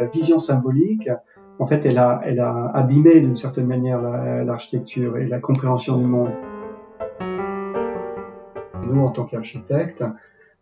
la 0.00 0.06
vision 0.06 0.40
symbolique, 0.40 1.08
en 1.58 1.66
fait, 1.66 1.84
elle 1.84 1.98
a, 1.98 2.70
abîmé 2.72 3.20
d'une 3.20 3.36
certaine 3.36 3.66
manière 3.66 4.00
l'architecture 4.00 5.18
et 5.18 5.26
la 5.26 5.40
compréhension 5.40 5.98
du 5.98 6.06
monde. 6.06 6.30
Nous, 8.86 9.00
en 9.00 9.10
tant 9.10 9.24
qu'architectes, 9.24 10.02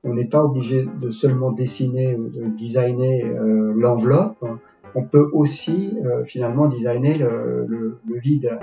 on 0.02 0.14
n'est 0.14 0.26
pas 0.26 0.42
obligé 0.44 0.84
de 1.00 1.10
seulement 1.12 1.52
dessiner 1.52 2.16
ou 2.16 2.28
de 2.28 2.46
designer 2.56 3.24
euh, 3.24 3.72
l'enveloppe. 3.76 4.44
On 4.94 5.02
peut 5.04 5.30
aussi 5.32 5.96
euh, 6.04 6.24
finalement 6.24 6.66
designer 6.66 7.18
le, 7.18 7.98
vide. 8.08 8.58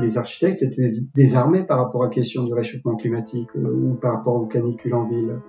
Les 0.00 0.16
architectes 0.18 0.62
étaient 0.62 0.92
désarmés 1.14 1.64
par 1.64 1.78
rapport 1.78 2.04
à 2.04 2.06
la 2.06 2.10
question 2.10 2.44
du 2.44 2.54
réchauffement 2.54 2.96
climatique 2.96 3.48
euh, 3.56 3.70
ou 3.70 3.94
par 3.94 4.14
rapport 4.14 4.36
aux 4.36 4.46
canicules 4.46 4.94
en 4.94 5.08
ville 5.08 5.40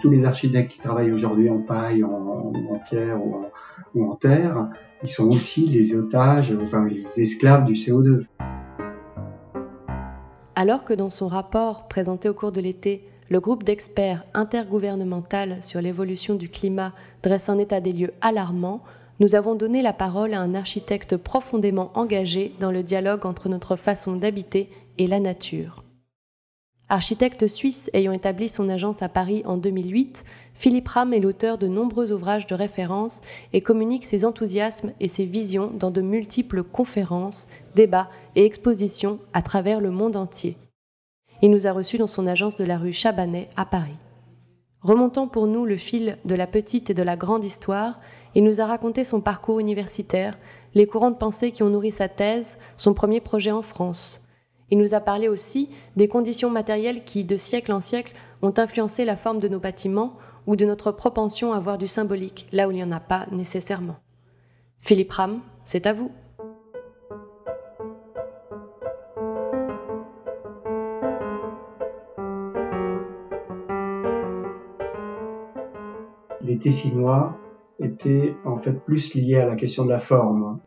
tous 0.00 0.10
les 0.10 0.24
architectes 0.24 0.72
qui 0.72 0.78
travaillent 0.78 1.12
aujourd'hui 1.12 1.50
en 1.50 1.58
paille, 1.58 2.04
en, 2.04 2.52
pierre 2.88 3.18
ou 3.94 4.04
en, 4.04 4.16
terre, 4.16 4.68
ils 5.02 5.08
sont 5.08 5.28
aussi 5.28 5.66
les 5.66 5.94
otages, 5.94 6.54
enfin 6.62 6.86
les 6.86 7.22
esclaves 7.22 7.64
du 7.64 7.74
CO2. 7.74 8.24
Alors 10.54 10.84
que 10.84 10.92
dans 10.92 11.10
son 11.10 11.28
rapport 11.28 11.86
présenté 11.88 12.28
au 12.28 12.34
cours 12.34 12.52
de 12.52 12.60
l'été, 12.60 13.08
le 13.30 13.40
groupe 13.40 13.62
d'experts 13.62 14.24
intergouvernemental 14.34 15.62
sur 15.62 15.80
l'évolution 15.80 16.34
du 16.34 16.48
climat 16.48 16.92
dresse 17.22 17.48
un 17.48 17.58
état 17.58 17.80
des 17.80 17.92
lieux 17.92 18.12
alarmant, 18.20 18.82
nous 19.20 19.34
avons 19.34 19.54
donné 19.54 19.82
la 19.82 19.92
parole 19.92 20.32
à 20.32 20.40
un 20.40 20.54
architecte 20.54 21.16
profondément 21.16 21.90
engagé 21.94 22.54
dans 22.60 22.70
le 22.70 22.82
dialogue 22.82 23.26
entre 23.26 23.48
notre 23.48 23.76
façon 23.76 24.16
d'habiter 24.16 24.70
et 24.96 25.06
la 25.06 25.20
nature. 25.20 25.84
Architecte 26.90 27.48
suisse 27.48 27.90
ayant 27.92 28.12
établi 28.12 28.48
son 28.48 28.70
agence 28.70 29.02
à 29.02 29.10
Paris 29.10 29.42
en 29.44 29.58
2008, 29.58 30.24
Philippe 30.54 30.88
Ram 30.88 31.12
est 31.12 31.20
l'auteur 31.20 31.58
de 31.58 31.68
nombreux 31.68 32.12
ouvrages 32.12 32.46
de 32.46 32.54
référence 32.54 33.20
et 33.52 33.60
communique 33.60 34.06
ses 34.06 34.24
enthousiasmes 34.24 34.92
et 34.98 35.06
ses 35.06 35.26
visions 35.26 35.70
dans 35.70 35.90
de 35.90 36.00
multiples 36.00 36.62
conférences, 36.62 37.50
débats 37.74 38.08
et 38.36 38.46
expositions 38.46 39.18
à 39.34 39.42
travers 39.42 39.82
le 39.82 39.90
monde 39.90 40.16
entier. 40.16 40.56
Il 41.42 41.50
nous 41.50 41.66
a 41.66 41.72
reçus 41.72 41.98
dans 41.98 42.06
son 42.06 42.26
agence 42.26 42.56
de 42.56 42.64
la 42.64 42.78
rue 42.78 42.94
Chabanais 42.94 43.50
à 43.54 43.66
Paris. 43.66 43.98
Remontant 44.80 45.28
pour 45.28 45.46
nous 45.46 45.66
le 45.66 45.76
fil 45.76 46.16
de 46.24 46.34
la 46.34 46.46
petite 46.46 46.88
et 46.88 46.94
de 46.94 47.02
la 47.02 47.16
grande 47.16 47.44
histoire, 47.44 48.00
il 48.34 48.44
nous 48.44 48.62
a 48.62 48.66
raconté 48.66 49.04
son 49.04 49.20
parcours 49.20 49.60
universitaire, 49.60 50.38
les 50.74 50.86
courants 50.86 51.10
de 51.10 51.16
pensée 51.16 51.52
qui 51.52 51.62
ont 51.62 51.70
nourri 51.70 51.90
sa 51.90 52.08
thèse, 52.08 52.56
son 52.78 52.94
premier 52.94 53.20
projet 53.20 53.50
en 53.50 53.62
France, 53.62 54.22
il 54.70 54.78
nous 54.78 54.94
a 54.94 55.00
parlé 55.00 55.28
aussi 55.28 55.70
des 55.96 56.08
conditions 56.08 56.50
matérielles 56.50 57.04
qui, 57.04 57.24
de 57.24 57.36
siècle 57.36 57.72
en 57.72 57.80
siècle, 57.80 58.14
ont 58.42 58.52
influencé 58.56 59.04
la 59.04 59.16
forme 59.16 59.40
de 59.40 59.48
nos 59.48 59.60
bâtiments 59.60 60.16
ou 60.46 60.56
de 60.56 60.66
notre 60.66 60.92
propension 60.92 61.52
à 61.52 61.60
voir 61.60 61.78
du 61.78 61.86
symbolique 61.86 62.46
là 62.52 62.68
où 62.68 62.70
il 62.70 62.76
n'y 62.76 62.84
en 62.84 62.92
a 62.92 63.00
pas 63.00 63.26
nécessairement. 63.32 63.96
Philippe 64.80 65.12
Ram, 65.12 65.40
c'est 65.64 65.86
à 65.86 65.92
vous. 65.92 66.10
Les 76.40 76.58
Tessinois 76.58 77.38
étaient 77.78 78.34
en 78.44 78.58
fait 78.58 78.72
plus 78.72 79.14
liés 79.14 79.36
à 79.36 79.46
la 79.46 79.56
question 79.56 79.84
de 79.84 79.90
la 79.90 79.98
forme. 79.98 80.60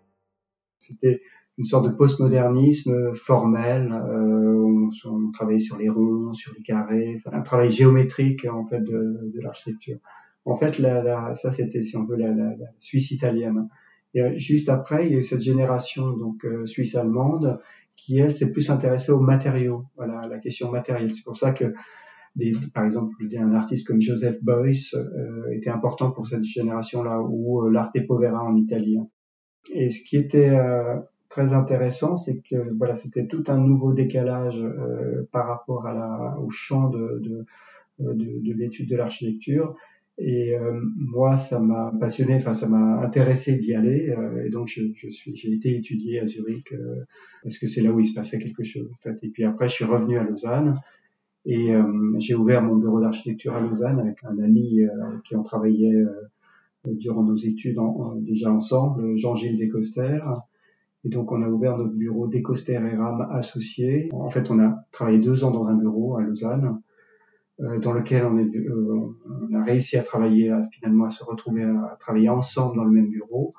Une 1.61 1.65
sorte 1.67 1.85
de 1.85 1.91
postmodernisme 1.91 3.13
formel. 3.13 3.91
Euh, 3.91 4.89
on, 5.05 5.31
travaillait 5.31 5.59
sur 5.59 5.77
les 5.77 5.89
ronds, 5.89 6.33
sur 6.33 6.53
les 6.57 6.63
carrés, 6.63 7.21
un 7.31 7.41
travail 7.41 7.71
géométrique 7.71 8.45
en 8.45 8.65
fait 8.65 8.81
de, 8.81 9.31
de 9.33 9.39
l'architecture. 9.41 9.97
En 10.43 10.57
fait, 10.57 10.79
la, 10.79 11.33
ça 11.35 11.51
c'était 11.51 11.83
si 11.83 11.95
on 11.95 12.05
veut 12.05 12.17
la, 12.17 12.31
la, 12.31 12.55
Suisse 12.79 13.11
italienne. 13.11 13.69
Et 14.13 14.21
euh, 14.21 14.38
juste 14.38 14.67
après, 14.67 15.07
il 15.07 15.13
y 15.13 15.16
a 15.16 15.19
eu 15.19 15.23
cette 15.23 15.41
génération 15.41 16.11
donc 16.11 16.44
euh, 16.44 16.66
suisse 16.66 16.95
allemande 16.95 17.61
qui 17.95 18.17
elle 18.17 18.31
s'est 18.31 18.51
plus 18.51 18.69
intéressée 18.69 19.11
aux 19.11 19.21
matériaux, 19.21 19.85
voilà, 19.95 20.27
la 20.27 20.39
question 20.39 20.71
matérielle. 20.71 21.11
C'est 21.11 21.23
pour 21.23 21.38
ça 21.38 21.51
que 21.51 21.73
par 22.73 22.85
exemple, 22.85 23.13
un 23.38 23.53
artiste 23.53 23.88
comme 23.88 24.01
Joseph 24.01 24.38
Beuys 24.41 24.95
euh, 24.95 25.51
était 25.51 25.69
important 25.69 26.11
pour 26.11 26.27
cette 26.27 26.44
génération-là, 26.44 27.21
ou 27.21 27.61
euh, 27.61 27.71
l'Arte 27.71 27.97
Povera 28.07 28.44
en 28.44 28.55
Italie. 28.55 28.97
Et 29.73 29.91
ce 29.91 30.03
qui 30.03 30.17
était 30.17 30.50
euh, 30.50 30.97
très 31.31 31.53
intéressant, 31.53 32.18
c'est 32.18 32.42
que 32.42 32.78
voilà, 32.78 32.96
c'était 32.96 33.25
tout 33.25 33.44
un 33.47 33.58
nouveau 33.58 33.94
décalage 33.94 34.59
euh, 34.62 35.28
par 35.31 35.47
rapport 35.47 35.88
à 35.88 35.94
la, 35.94 36.38
au 36.40 36.50
champ 36.50 36.90
de, 36.90 37.19
de, 37.24 37.46
de, 38.00 38.40
de 38.47 38.53
l'étude 38.53 38.90
de 38.90 38.97
l'architecture. 38.97 39.75
Et 40.18 40.53
euh, 40.56 40.80
moi, 40.96 41.38
ça 41.38 41.59
m'a 41.59 41.92
passionné, 42.00 42.36
enfin 42.36 42.53
ça 42.53 42.68
m'a 42.68 43.02
intéressé 43.02 43.58
d'y 43.58 43.74
aller. 43.74 44.09
Euh, 44.09 44.46
et 44.46 44.50
donc, 44.50 44.68
je, 44.68 45.09
suis, 45.09 45.36
j'ai 45.36 45.53
été 45.53 45.75
étudié 45.75 46.19
à 46.19 46.28
Zurich 46.28 46.72
euh, 46.74 47.06
parce 47.44 47.58
que 47.58 47.66
c'est 47.66 47.81
là 47.81 47.92
où 47.92 48.00
il 48.00 48.06
se 48.06 48.13
passait 48.13 48.38
quelque 48.38 48.63
chose. 48.63 48.88
En 48.92 49.02
fait. 49.02 49.18
Et 49.24 49.30
puis 49.30 49.46
après, 49.46 49.68
je 49.68 49.74
suis 49.74 49.86
revenu 49.86 50.19
à 50.19 50.24
Lausanne 50.24 50.80
et 51.44 51.74
j'ai 52.19 52.36
ouvert 52.36 52.62
mon 52.62 52.75
bureau 52.75 53.02
d'architecture 53.02 53.56
à 53.56 53.62
Lausanne 53.62 54.00
avec 54.00 54.24
un 54.25 54.38
ami 54.38 54.81
qui 55.25 55.36
en 55.36 55.42
travaillait 55.42 56.06
durant 56.86 57.24
nos 57.24 57.36
études 57.36 57.80
en, 57.80 58.13
déjà 58.18 58.52
ensemble, 58.52 59.18
Jean-Gilles 59.18 59.58
Descoster. 59.58 60.19
Et 61.03 61.09
donc, 61.09 61.31
on 61.31 61.41
a 61.41 61.47
ouvert 61.47 61.78
notre 61.78 61.94
bureau 61.94 62.28
d'Ecoster 62.28 62.73
et 62.73 62.95
RAM 62.95 63.28
associés. 63.31 64.09
En 64.13 64.29
fait, 64.29 64.51
on 64.51 64.59
a 64.59 64.85
travaillé 64.91 65.19
deux 65.19 65.44
ans 65.44 65.51
dans 65.51 65.67
un 65.67 65.73
bureau 65.73 66.17
à 66.17 66.22
Lausanne, 66.22 66.79
euh, 67.59 67.79
dans 67.79 67.94
lequel 67.94 68.25
on, 68.25 68.38
est, 68.38 68.56
euh, 68.56 69.16
on, 69.50 69.56
a 69.56 69.63
réussi 69.63 69.97
à 69.97 70.03
travailler, 70.03 70.53
finalement, 70.72 71.06
à 71.06 71.09
se 71.09 71.23
retrouver 71.23 71.63
à, 71.63 71.97
travailler 72.00 72.29
ensemble 72.29 72.75
dans 72.75 72.84
le 72.84 72.91
même 72.91 73.09
bureau. 73.09 73.53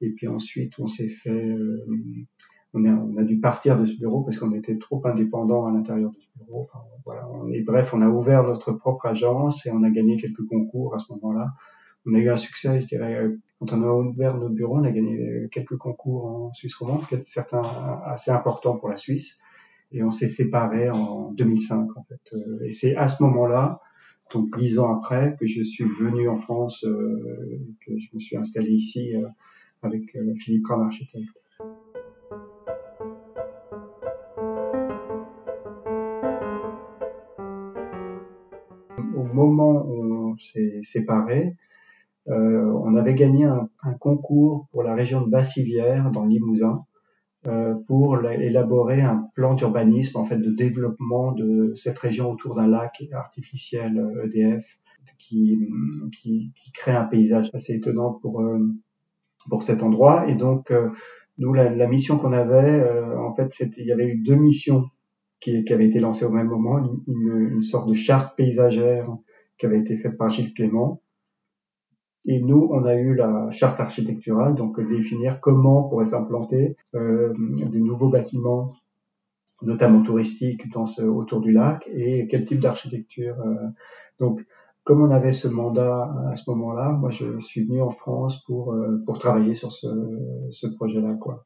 Et 0.00 0.10
puis 0.10 0.26
ensuite, 0.26 0.78
on 0.80 0.88
s'est 0.88 1.10
fait, 1.10 1.30
euh, 1.30 1.86
on, 2.74 2.84
a, 2.84 2.90
on, 2.90 3.16
a, 3.18 3.22
dû 3.22 3.38
partir 3.38 3.78
de 3.78 3.86
ce 3.86 3.96
bureau 3.96 4.24
parce 4.24 4.38
qu'on 4.38 4.52
était 4.52 4.78
trop 4.78 5.00
indépendants 5.06 5.66
à 5.66 5.72
l'intérieur 5.72 6.10
de 6.10 6.18
ce 6.18 6.44
bureau. 6.44 6.68
Enfin, 6.72 6.84
voilà. 7.04 7.28
Et 7.52 7.62
bref, 7.62 7.94
on 7.94 8.02
a 8.02 8.08
ouvert 8.08 8.42
notre 8.42 8.72
propre 8.72 9.06
agence 9.06 9.64
et 9.66 9.70
on 9.70 9.84
a 9.84 9.90
gagné 9.90 10.16
quelques 10.16 10.44
concours 10.48 10.94
à 10.94 10.98
ce 10.98 11.12
moment-là. 11.12 11.50
On 12.06 12.14
a 12.14 12.18
eu 12.18 12.30
un 12.30 12.36
succès, 12.36 12.80
je 12.80 12.86
dirais, 12.86 13.30
quand 13.60 13.74
on 13.74 13.82
a 13.82 13.92
ouvert 13.92 14.38
nos 14.38 14.48
bureaux, 14.48 14.78
on 14.78 14.84
a 14.84 14.90
gagné 14.90 15.46
quelques 15.52 15.76
concours 15.76 16.24
en 16.24 16.52
Suisse 16.54 16.74
romande, 16.76 17.02
certains 17.26 17.62
assez 18.06 18.30
importants 18.30 18.76
pour 18.78 18.88
la 18.88 18.96
Suisse. 18.96 19.36
Et 19.92 20.02
on 20.02 20.10
s'est 20.10 20.28
séparés 20.28 20.88
en 20.88 21.30
2005, 21.32 21.94
en 21.94 22.04
fait. 22.04 22.20
Euh, 22.32 22.64
et 22.64 22.72
c'est 22.72 22.96
à 22.96 23.06
ce 23.06 23.22
moment-là, 23.22 23.80
donc 24.32 24.56
dix 24.56 24.78
ans 24.78 24.96
après, 24.96 25.36
que 25.38 25.46
je 25.46 25.62
suis 25.62 25.84
venu 25.84 26.28
en 26.28 26.36
France, 26.36 26.84
euh, 26.84 27.60
que 27.84 27.98
je 27.98 28.08
me 28.14 28.20
suis 28.20 28.36
installé 28.36 28.70
ici 28.70 29.14
euh, 29.14 29.26
avec 29.82 30.16
Philippe 30.38 30.66
Ram, 30.66 30.82
architecte. 30.82 31.28
Au 39.16 39.24
moment 39.34 39.84
où 39.86 40.30
on 40.30 40.36
s'est 40.38 40.80
séparés, 40.82 41.56
euh, 42.28 42.72
on 42.84 42.96
avait 42.96 43.14
gagné 43.14 43.44
un, 43.44 43.68
concours 43.98 44.68
pour 44.70 44.82
la 44.82 44.94
région 44.94 45.22
de 45.22 45.30
Bassivière 45.30 46.10
dans 46.10 46.26
Limousin 46.26 46.80
euh, 47.46 47.74
pour 47.86 48.18
élaborer 48.26 49.00
un 49.00 49.24
plan 49.34 49.54
d'urbanisme 49.54 50.18
en 50.18 50.24
fait 50.24 50.36
de 50.36 50.50
développement 50.50 51.32
de 51.32 51.72
cette 51.76 51.98
région 51.98 52.30
autour 52.30 52.54
d'un 52.54 52.66
lac 52.66 53.02
artificiel 53.12 53.92
EDF 54.24 54.62
e 54.62 55.12
qui, 55.18 55.58
qui, 56.12 56.52
qui, 56.54 56.72
crée 56.72 56.92
un 56.92 57.04
paysage 57.04 57.50
assez 57.54 57.74
étonnant 57.74 58.12
pour 58.12 58.42
euh, 58.42 58.58
pour 59.48 59.62
cet 59.62 59.82
endroit. 59.82 60.28
Et 60.28 60.34
donc 60.34 60.70
nous 61.38 61.54
la, 61.54 61.70
la 61.74 61.86
mission 61.86 62.18
qu'on 62.18 62.34
avait 62.34 62.84
en 63.16 63.34
fait 63.34 63.54
il 63.78 63.86
y 63.86 63.92
avait 63.92 64.08
eu 64.08 64.18
deux 64.18 64.36
missions 64.36 64.84
qui, 65.40 65.64
qui 65.64 65.72
avaient 65.72 65.86
été 65.86 65.98
lancées 65.98 66.26
au 66.26 66.30
même 66.30 66.48
moment. 66.48 66.78
Une, 67.06 67.48
une 67.54 67.62
sorte 67.62 67.88
de 67.88 67.94
charte 67.94 68.36
paysagère 68.36 69.08
qui 69.56 69.64
avait 69.64 69.80
été 69.80 69.96
faite 69.96 70.18
par 70.18 70.28
Gilles 70.28 70.52
Clément 70.52 71.00
et 72.26 72.40
nous, 72.40 72.68
on 72.70 72.84
a 72.84 72.94
eu 72.96 73.14
la 73.14 73.50
charte 73.50 73.80
architecturale, 73.80 74.54
donc 74.54 74.80
définir 74.80 75.40
comment 75.40 75.84
pourrait 75.84 76.06
s'implanter 76.06 76.76
euh, 76.94 77.32
des 77.36 77.80
nouveaux 77.80 78.08
bâtiments, 78.08 78.74
notamment 79.62 80.02
touristiques, 80.02 80.70
dans 80.70 80.84
ce, 80.84 81.02
autour 81.02 81.40
du 81.40 81.52
lac, 81.52 81.88
et 81.92 82.28
quel 82.30 82.44
type 82.44 82.60
d'architecture. 82.60 83.36
Euh. 83.40 83.68
donc, 84.18 84.44
comme 84.84 85.02
on 85.02 85.10
avait 85.10 85.32
ce 85.32 85.46
mandat 85.46 86.10
à 86.30 86.34
ce 86.34 86.50
moment-là, 86.50 86.90
moi, 86.90 87.10
je 87.10 87.38
suis 87.38 87.64
venu 87.64 87.80
en 87.82 87.90
France 87.90 88.42
pour 88.44 88.72
euh, 88.72 89.02
pour 89.06 89.18
travailler 89.18 89.54
sur 89.54 89.72
ce, 89.72 89.88
ce 90.50 90.66
projet-là, 90.66 91.14
quoi. 91.14 91.44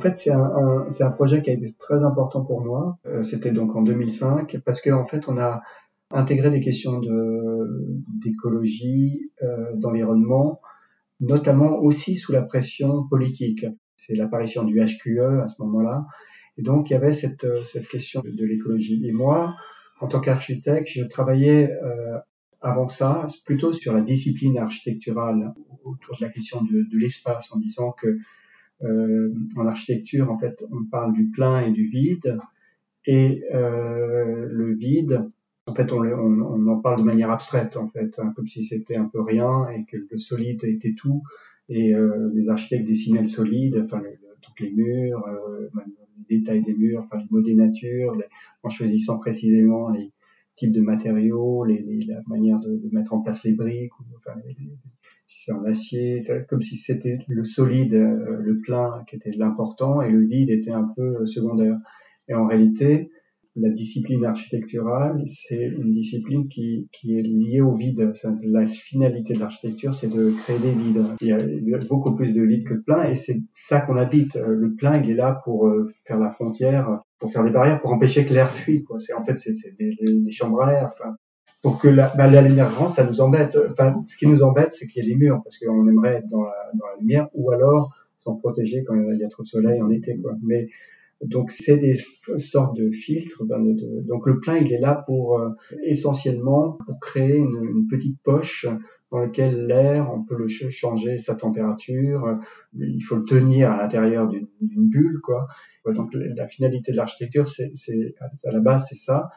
Fait, 0.00 0.16
c'est 0.16 0.30
un, 0.30 1.10
projet 1.10 1.42
qui 1.42 1.50
a 1.50 1.52
été 1.52 1.72
très 1.78 2.04
important 2.04 2.44
pour 2.44 2.64
moi. 2.64 2.98
Euh, 3.06 3.22
c'était 3.22 3.52
donc 3.52 3.74
en 3.76 3.82
2005 3.82 4.58
parce 4.64 4.80
qu'en 4.80 5.00
en 5.00 5.06
fait, 5.06 5.28
on 5.28 5.38
a 5.38 5.62
intégré 6.10 6.50
des 6.50 6.60
questions 6.60 7.00
d'écologie, 8.22 9.30
euh, 9.42 9.72
d'environnement, 9.74 10.60
notamment 11.20 11.78
aussi 11.78 12.16
sous 12.16 12.32
la 12.32 12.42
pression 12.42 13.06
politique. 13.08 13.64
C'est 13.96 14.14
l'apparition 14.14 14.64
du 14.64 14.80
HQE 14.80 15.42
à 15.44 15.48
ce 15.48 15.62
moment-là. 15.62 16.06
Et 16.58 16.62
donc 16.62 16.90
il 16.90 16.94
y 16.94 16.96
avait 16.96 17.12
cette, 17.12 17.46
cette 17.64 17.86
question 17.86 18.22
de, 18.22 18.44
l'écologie. 18.44 19.00
Et 19.06 19.12
moi, 19.12 19.54
en 20.00 20.08
tant 20.08 20.20
qu'architecte, 20.20 20.88
je 20.88 21.04
travaillais 21.04 21.70
avant 22.60 22.88
ça 22.88 23.28
plutôt 23.44 23.72
sur 23.72 23.94
la 23.94 24.00
discipline 24.00 24.58
architecturale 24.58 25.52
autour 25.84 26.16
de 26.18 26.24
la 26.24 26.30
question 26.30 26.62
de 26.62 26.98
l'espace, 26.98 27.52
en 27.52 27.58
disant 27.58 27.92
que 27.92 28.18
euh, 28.82 29.32
en 29.56 29.66
architecture, 29.66 30.30
en 30.30 30.38
fait, 30.38 30.64
on 30.70 30.84
parle 30.84 31.12
du 31.12 31.30
plein 31.30 31.60
et 31.60 31.70
du 31.70 31.84
vide, 31.84 32.38
et 33.06 33.42
euh, 33.54 34.48
le 34.50 34.74
vide, 34.74 35.28
en 35.66 35.74
fait, 35.74 35.92
on, 35.92 36.02
on, 36.02 36.42
on, 36.42 36.66
en 36.66 36.80
parle 36.80 37.00
de 37.00 37.04
manière 37.04 37.30
abstraite, 37.30 37.76
en 37.76 37.88
fait, 37.88 38.18
hein, 38.18 38.32
comme 38.34 38.46
si 38.46 38.64
c'était 38.64 38.96
un 38.96 39.06
peu 39.06 39.20
rien 39.20 39.68
et 39.70 39.84
que 39.84 39.96
le 40.10 40.18
solide 40.18 40.64
était 40.64 40.94
tout. 40.94 41.22
Et 41.68 41.94
euh, 41.94 42.30
les 42.34 42.48
architectes 42.48 42.86
dessinaient 42.86 43.22
le 43.22 43.28
solide, 43.28 43.82
enfin, 43.84 44.00
le, 44.00 44.10
donc 44.10 44.60
les 44.60 44.72
murs, 44.72 45.24
euh, 45.28 45.68
les 46.28 46.38
détails 46.38 46.62
des 46.62 46.74
murs, 46.74 47.02
enfin, 47.04 47.18
les 47.18 47.28
mots 47.30 47.42
des 47.42 47.54
natures, 47.54 48.16
en 48.62 48.70
choisissant 48.70 49.18
précisément 49.18 49.90
les 49.90 50.10
types 50.56 50.72
de 50.72 50.80
matériaux, 50.80 51.64
les, 51.64 51.80
les, 51.80 52.04
la 52.06 52.20
manière 52.26 52.58
de, 52.58 52.76
de, 52.76 52.88
mettre 52.92 53.14
en 53.14 53.20
place 53.20 53.44
les 53.44 53.52
briques, 53.52 53.92
enfin, 54.16 54.38
les, 54.44 54.56
si 55.30 55.44
c'est 55.44 55.52
en 55.52 55.64
acier, 55.64 56.24
comme 56.48 56.60
si 56.60 56.76
c'était 56.76 57.18
le 57.28 57.44
solide, 57.44 57.94
euh, 57.94 58.38
le 58.40 58.58
plein 58.58 59.04
qui 59.08 59.14
était 59.14 59.30
l'important 59.30 60.02
et 60.02 60.10
le 60.10 60.26
vide 60.26 60.50
était 60.50 60.72
un 60.72 60.92
peu 60.96 61.24
secondaire. 61.24 61.76
Et 62.28 62.34
en 62.34 62.46
réalité, 62.46 63.10
la 63.54 63.68
discipline 63.68 64.24
architecturale, 64.24 65.22
c'est 65.26 65.62
une 65.62 65.92
discipline 65.92 66.48
qui, 66.48 66.88
qui 66.92 67.16
est 67.16 67.22
liée 67.22 67.60
au 67.60 67.74
vide. 67.74 68.12
La 68.42 68.66
finalité 68.66 69.34
de 69.34 69.38
l'architecture, 69.38 69.94
c'est 69.94 70.08
de 70.08 70.30
créer 70.30 70.58
des 70.58 70.72
vides. 70.72 71.02
Il 71.20 71.28
y, 71.28 71.74
a, 71.74 71.78
beaucoup 71.88 72.16
plus 72.16 72.32
de 72.32 72.42
vide 72.42 72.66
que 72.66 72.74
de 72.74 72.80
plein, 72.80 73.08
et 73.08 73.16
c'est 73.16 73.40
ça 73.54 73.80
qu'on 73.80 73.96
habite. 73.96 74.34
Le 74.34 74.74
plein, 74.74 75.00
il 75.00 75.10
est 75.10 75.14
là 75.14 75.40
pour 75.44 75.68
euh, 75.68 75.92
faire 76.06 76.18
la 76.18 76.30
frontière, 76.30 77.02
pour 77.20 77.32
faire 77.32 77.44
des 77.44 77.50
barrières, 77.50 77.80
pour 77.80 77.92
empêcher 77.92 78.24
que 78.24 78.34
l'air 78.34 78.50
fuit. 78.50 78.82
Quoi. 78.82 78.98
C'est 78.98 79.14
en 79.14 79.24
fait, 79.24 79.38
c'est 79.38 79.54
des, 79.78 79.94
des, 80.00 80.32
chambres 80.32 80.62
à 80.62 80.72
air. 80.72 80.90
Enfin, 80.92 81.16
pour 81.62 81.78
que 81.78 81.88
la, 81.88 82.12
bah, 82.16 82.26
la, 82.26 82.42
lumière 82.42 82.76
rentre, 82.78 82.94
ça 82.94 83.04
nous 83.04 83.20
embête. 83.20 83.58
Enfin, 83.72 84.02
ce 84.06 84.16
qui 84.16 84.26
nous 84.26 84.42
embête, 84.42 84.72
c'est 84.72 84.86
qu'il 84.86 85.04
y 85.04 85.06
a 85.06 85.08
des 85.10 85.16
murs, 85.16 85.40
parce 85.44 85.58
qu'on 85.58 85.86
aimerait 85.88 86.16
être 86.16 86.28
dans 86.28 86.42
la, 86.42 86.70
dans 86.74 86.86
la 86.86 86.96
lumière, 87.00 87.28
ou 87.34 87.50
alors 87.50 87.94
s'en 88.20 88.36
protéger 88.36 88.84
quand 88.84 88.94
il 88.94 89.18
y 89.18 89.24
a 89.24 89.28
trop 89.28 89.42
de 89.42 89.48
soleil 89.48 89.80
en 89.80 89.90
été. 89.90 90.18
Quoi. 90.18 90.32
Mais 90.42 90.68
donc 91.22 91.50
c'est 91.50 91.76
des 91.76 91.96
sortes 92.36 92.76
de 92.76 92.90
filtres. 92.90 93.44
Ben, 93.44 93.62
de, 93.62 94.02
donc 94.06 94.26
le 94.26 94.40
plein, 94.40 94.56
il 94.56 94.72
est 94.72 94.80
là 94.80 95.02
pour 95.06 95.38
euh, 95.38 95.50
essentiellement 95.84 96.78
pour 96.86 96.98
créer 97.00 97.36
une, 97.36 97.62
une, 97.64 97.86
petite 97.88 98.18
poche 98.22 98.66
dans 99.10 99.18
laquelle 99.18 99.66
l'air, 99.66 100.10
on 100.12 100.22
peut 100.22 100.36
le 100.36 100.48
changer 100.48 101.18
sa 101.18 101.34
température. 101.34 102.38
Il 102.78 103.00
faut 103.00 103.16
le 103.16 103.24
tenir 103.24 103.72
à 103.72 103.82
l'intérieur 103.82 104.28
d'une 104.28 104.48
bulle, 104.88 105.20
quoi. 105.20 105.48
Donc 105.84 106.10
la 106.14 106.46
finalité 106.46 106.92
de 106.92 106.96
l'architecture, 106.96 107.48
c'est 107.48 107.72
à 108.44 108.52
la 108.52 108.60
base, 108.60 108.86
c'est 108.88 108.96
ça. 108.96 109.30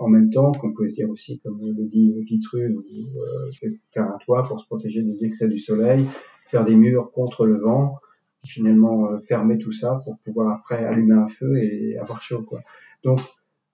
En 0.00 0.08
même 0.08 0.30
temps, 0.30 0.50
qu'on 0.52 0.72
peut 0.72 0.88
dire 0.88 1.10
aussi, 1.10 1.40
comme 1.40 1.60
le 1.60 1.86
dit 1.86 2.14
Vitruve, 2.22 2.74
euh, 2.78 3.70
faire 3.90 4.04
un 4.04 4.16
toit 4.24 4.44
pour 4.44 4.58
se 4.58 4.66
protéger 4.66 5.02
des 5.02 5.24
excès 5.24 5.46
du 5.46 5.58
soleil, 5.58 6.06
faire 6.48 6.64
des 6.64 6.74
murs 6.74 7.10
contre 7.12 7.44
le 7.44 7.58
vent 7.58 7.96
finalement 8.44 9.10
euh, 9.10 9.18
fermer 9.28 9.58
tout 9.58 9.72
ça 9.72 10.00
pour 10.04 10.18
pouvoir 10.24 10.56
après 10.56 10.84
allumer 10.84 11.14
un 11.14 11.28
feu 11.28 11.62
et 11.62 11.98
avoir 11.98 12.22
chaud 12.22 12.42
quoi. 12.42 12.60
Donc 13.04 13.20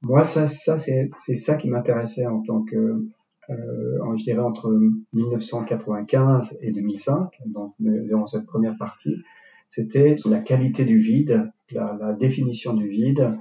moi 0.03 0.25
ça 0.25 0.47
ça 0.47 0.79
c'est 0.79 1.11
ça 1.37 1.55
qui 1.55 1.69
m'intéressait 1.69 2.27
en 2.27 2.43
tant 2.43 2.63
que 2.63 3.07
euh, 3.49 4.17
je 4.17 4.25
dirais 4.25 4.41
entre 4.41 4.77
1995 5.13 6.59
et 6.61 6.73
2005 6.73 7.29
donc 7.47 7.75
durant 7.79 8.27
cette 8.27 8.47
première 8.47 8.77
partie 8.77 9.15
c'était 9.71 10.17
la 10.29 10.41
qualité 10.41 10.85
du 10.85 10.99
vide 10.99 11.53
la, 11.71 11.97
la 12.01 12.13
définition 12.13 12.75
du 12.75 12.89
vide 12.89 13.39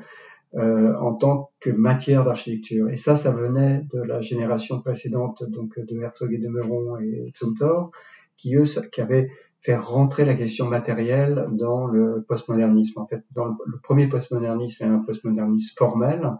euh, 0.56 0.96
en 1.00 1.14
tant 1.14 1.52
que 1.60 1.70
matière 1.70 2.24
d'architecture 2.24 2.90
et 2.90 2.98
ça 2.98 3.18
ça 3.18 3.32
venait 3.32 3.86
de 3.94 4.02
la 4.02 4.22
génération 4.22 4.82
précédente 4.82 5.44
donc 5.50 5.80
de 5.80 6.00
Herzog 6.00 6.34
et 6.34 6.38
de 6.38 6.48
Meuron 6.48 6.98
et 6.98 7.34
Zumthor 7.38 7.92
qui 8.38 8.56
eux 8.56 8.66
qui 8.92 9.02
avaient 9.02 9.30
faire 9.66 9.88
rentrer 9.88 10.26
la 10.26 10.36
question 10.36 10.68
matérielle 10.68 11.48
dans 11.52 11.88
le 11.88 12.24
postmodernisme. 12.28 13.00
En 13.00 13.08
fait, 13.08 13.24
dans 13.32 13.46
le, 13.46 13.80
premier 13.82 14.08
postmodernisme 14.08 14.84
est 14.84 14.88
un 14.88 15.00
postmodernisme 15.00 15.76
formel, 15.76 16.32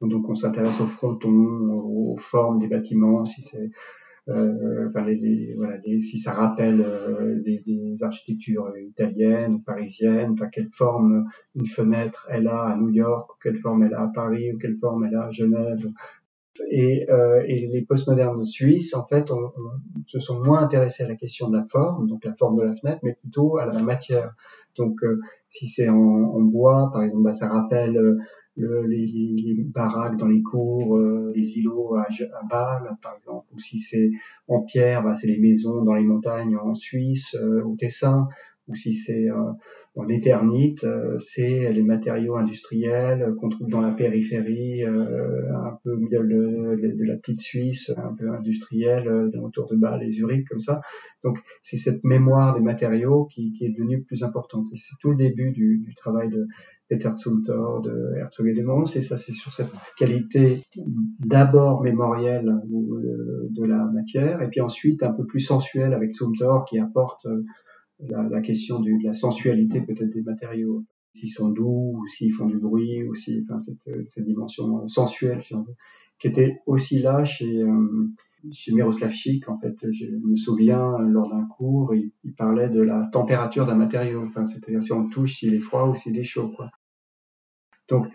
donc 0.00 0.28
on 0.28 0.36
s'intéresse 0.36 0.80
aux 0.80 0.86
frontons, 0.86 1.28
aux 1.28 2.16
formes 2.18 2.60
des 2.60 2.68
bâtiments, 2.68 3.24
si 3.24 3.42
c'est 3.50 3.58
euh, 3.58 3.68
enfin 4.28 5.04
les, 5.06 5.54
voilà, 5.56 5.80
si 5.82 6.18
ça 6.18 6.32
rappelle 6.32 6.80
euh, 6.80 7.40
des, 7.42 7.96
architectures 8.00 8.72
italiennes 8.78 9.54
ou 9.54 9.58
parisiennes, 9.60 10.32
enfin 10.32 10.48
quelle 10.52 10.68
forme 10.72 11.24
une 11.54 11.66
fenêtre 11.66 12.28
elle 12.30 12.46
a 12.46 12.64
à 12.64 12.76
New 12.76 12.90
York, 12.90 13.30
quelle 13.42 13.58
forme 13.58 13.84
elle 13.84 13.94
a 13.94 14.02
à 14.02 14.10
Paris, 14.14 14.52
ou 14.52 14.58
quelle 14.58 14.76
forme 14.78 15.04
elle 15.04 15.16
a 15.16 15.26
à 15.26 15.30
Genève, 15.30 15.84
et, 16.70 17.08
euh, 17.10 17.42
et 17.46 17.66
les 17.68 17.82
postmodernes 17.82 18.44
suisses, 18.44 18.94
en 18.94 19.04
fait, 19.04 19.30
on, 19.30 19.52
se 20.06 20.18
sont 20.20 20.42
moins 20.42 20.60
intéressés 20.60 21.04
à 21.04 21.08
la 21.08 21.16
question 21.16 21.48
de 21.50 21.56
la 21.56 21.64
forme, 21.64 22.08
donc 22.08 22.24
la 22.24 22.34
forme 22.34 22.58
de 22.58 22.62
la 22.62 22.74
fenêtre, 22.74 23.00
mais 23.02 23.14
plutôt 23.14 23.58
à 23.58 23.66
la 23.66 23.80
matière. 23.82 24.34
Donc, 24.76 25.02
euh, 25.02 25.20
si 25.48 25.68
c'est 25.68 25.88
en, 25.88 25.96
en, 25.96 26.40
bois, 26.40 26.90
par 26.92 27.02
exemple, 27.02 27.24
bah, 27.24 27.32
ça 27.34 27.48
rappelle 27.48 27.96
euh, 27.96 28.18
le, 28.58 28.86
les, 28.86 29.06
les, 29.06 29.64
baraques 29.64 30.16
dans 30.16 30.26
les 30.26 30.42
cours, 30.42 30.96
euh, 30.96 31.32
les 31.34 31.58
îlots 31.58 31.94
à, 31.94 32.02
à 32.02 32.46
Bâle, 32.50 32.96
par 33.02 33.16
exemple. 33.16 33.46
Ou 33.54 33.58
si 33.58 33.78
c'est 33.78 34.10
en 34.48 34.60
pierre, 34.62 35.02
bah, 35.02 35.14
c'est 35.14 35.26
les 35.28 35.38
maisons 35.38 35.82
dans 35.82 35.94
les 35.94 36.04
montagnes 36.04 36.56
en 36.56 36.74
Suisse, 36.74 37.34
au 37.64 37.74
Tessin. 37.76 38.28
Ou 38.66 38.74
si 38.74 38.92
c'est 38.94 39.28
en 39.98 40.08
éternite, 40.08 40.84
euh, 40.84 41.18
c'est 41.18 41.72
les 41.72 41.82
matériaux 41.82 42.36
industriels 42.36 43.34
qu'on 43.40 43.48
trouve 43.48 43.68
dans 43.68 43.80
la 43.80 43.90
périphérie, 43.90 44.84
euh, 44.84 45.52
un 45.52 45.76
peu 45.82 45.92
au 45.92 45.96
milieu 45.96 46.20
de, 46.20 47.04
la 47.04 47.16
petite 47.16 47.40
Suisse, 47.40 47.92
un 47.96 48.14
peu 48.14 48.30
industrielle, 48.30 49.08
euh, 49.08 49.30
autour 49.40 49.68
de 49.68 49.76
Bâle 49.76 50.04
et 50.04 50.12
Zurich, 50.12 50.46
comme 50.48 50.60
ça. 50.60 50.82
Donc 51.24 51.38
c'est 51.62 51.78
cette 51.78 52.04
mémoire 52.04 52.54
des 52.54 52.60
matériaux 52.60 53.24
qui, 53.24 53.52
qui, 53.52 53.66
est 53.66 53.70
devenue 53.70 54.02
plus 54.02 54.22
importante. 54.22 54.66
C'est 54.76 54.94
tout 55.00 55.10
le 55.10 55.16
début 55.16 55.50
du, 55.50 55.78
du 55.78 55.94
travail 55.96 56.28
de 56.28 56.46
Peter 56.88 57.10
Zumthor, 57.16 57.82
de 57.82 58.14
Herzog 58.16 58.48
et 58.48 58.54
de 58.54 58.62
Mons, 58.62 58.96
et 58.96 59.02
ça 59.02 59.18
c'est 59.18 59.32
sur 59.32 59.52
cette 59.52 59.70
qualité 59.96 60.64
d'abord 61.18 61.82
mémorielle 61.82 62.50
de, 62.64 63.48
de 63.50 63.64
la 63.64 63.84
matière, 63.86 64.40
et 64.42 64.48
puis 64.48 64.60
ensuite 64.60 65.02
un 65.02 65.12
peu 65.12 65.26
plus 65.26 65.40
sensuelle 65.40 65.92
avec 65.92 66.14
Zumthor 66.14 66.64
qui 66.64 66.78
apporte 66.78 67.26
la, 68.00 68.22
la 68.22 68.40
question 68.40 68.80
de 68.80 68.90
la 69.04 69.12
sensualité 69.12 69.80
peut-être 69.80 70.10
des 70.10 70.22
matériaux, 70.22 70.84
s'ils 71.14 71.30
sont 71.30 71.50
doux 71.50 71.98
ou 71.98 72.08
s'ils 72.08 72.32
font 72.32 72.46
du 72.46 72.58
bruit 72.58 73.02
ou 73.04 73.14
si, 73.14 73.44
enfin, 73.44 73.58
cette, 73.60 74.08
cette 74.08 74.24
dimension 74.24 74.86
sensuelle, 74.86 75.42
si 75.42 75.54
on 75.54 75.62
veut, 75.62 75.74
qui 76.18 76.28
était 76.28 76.60
aussi 76.66 77.00
là 77.00 77.24
chez, 77.24 77.62
euh, 77.62 78.08
chez 78.52 78.72
Miroslav 78.72 79.10
Schick. 79.10 79.48
En 79.48 79.58
fait, 79.58 79.74
je 79.90 80.06
me 80.06 80.36
souviens 80.36 80.98
lors 80.98 81.30
d'un 81.30 81.46
cours, 81.46 81.94
il, 81.94 82.12
parlait 82.36 82.68
de 82.68 82.80
la 82.80 83.08
température 83.12 83.66
d'un 83.66 83.74
matériau, 83.74 84.24
enfin, 84.24 84.46
c'est-à-dire 84.46 84.82
si 84.82 84.92
on 84.92 85.08
touche, 85.08 85.38
s'il 85.38 85.54
est 85.54 85.60
froid 85.60 85.88
ou 85.88 85.94
s'il 85.94 86.18
est 86.18 86.24
chaud, 86.24 86.50
quoi. 86.54 86.70
Donc 87.88 88.06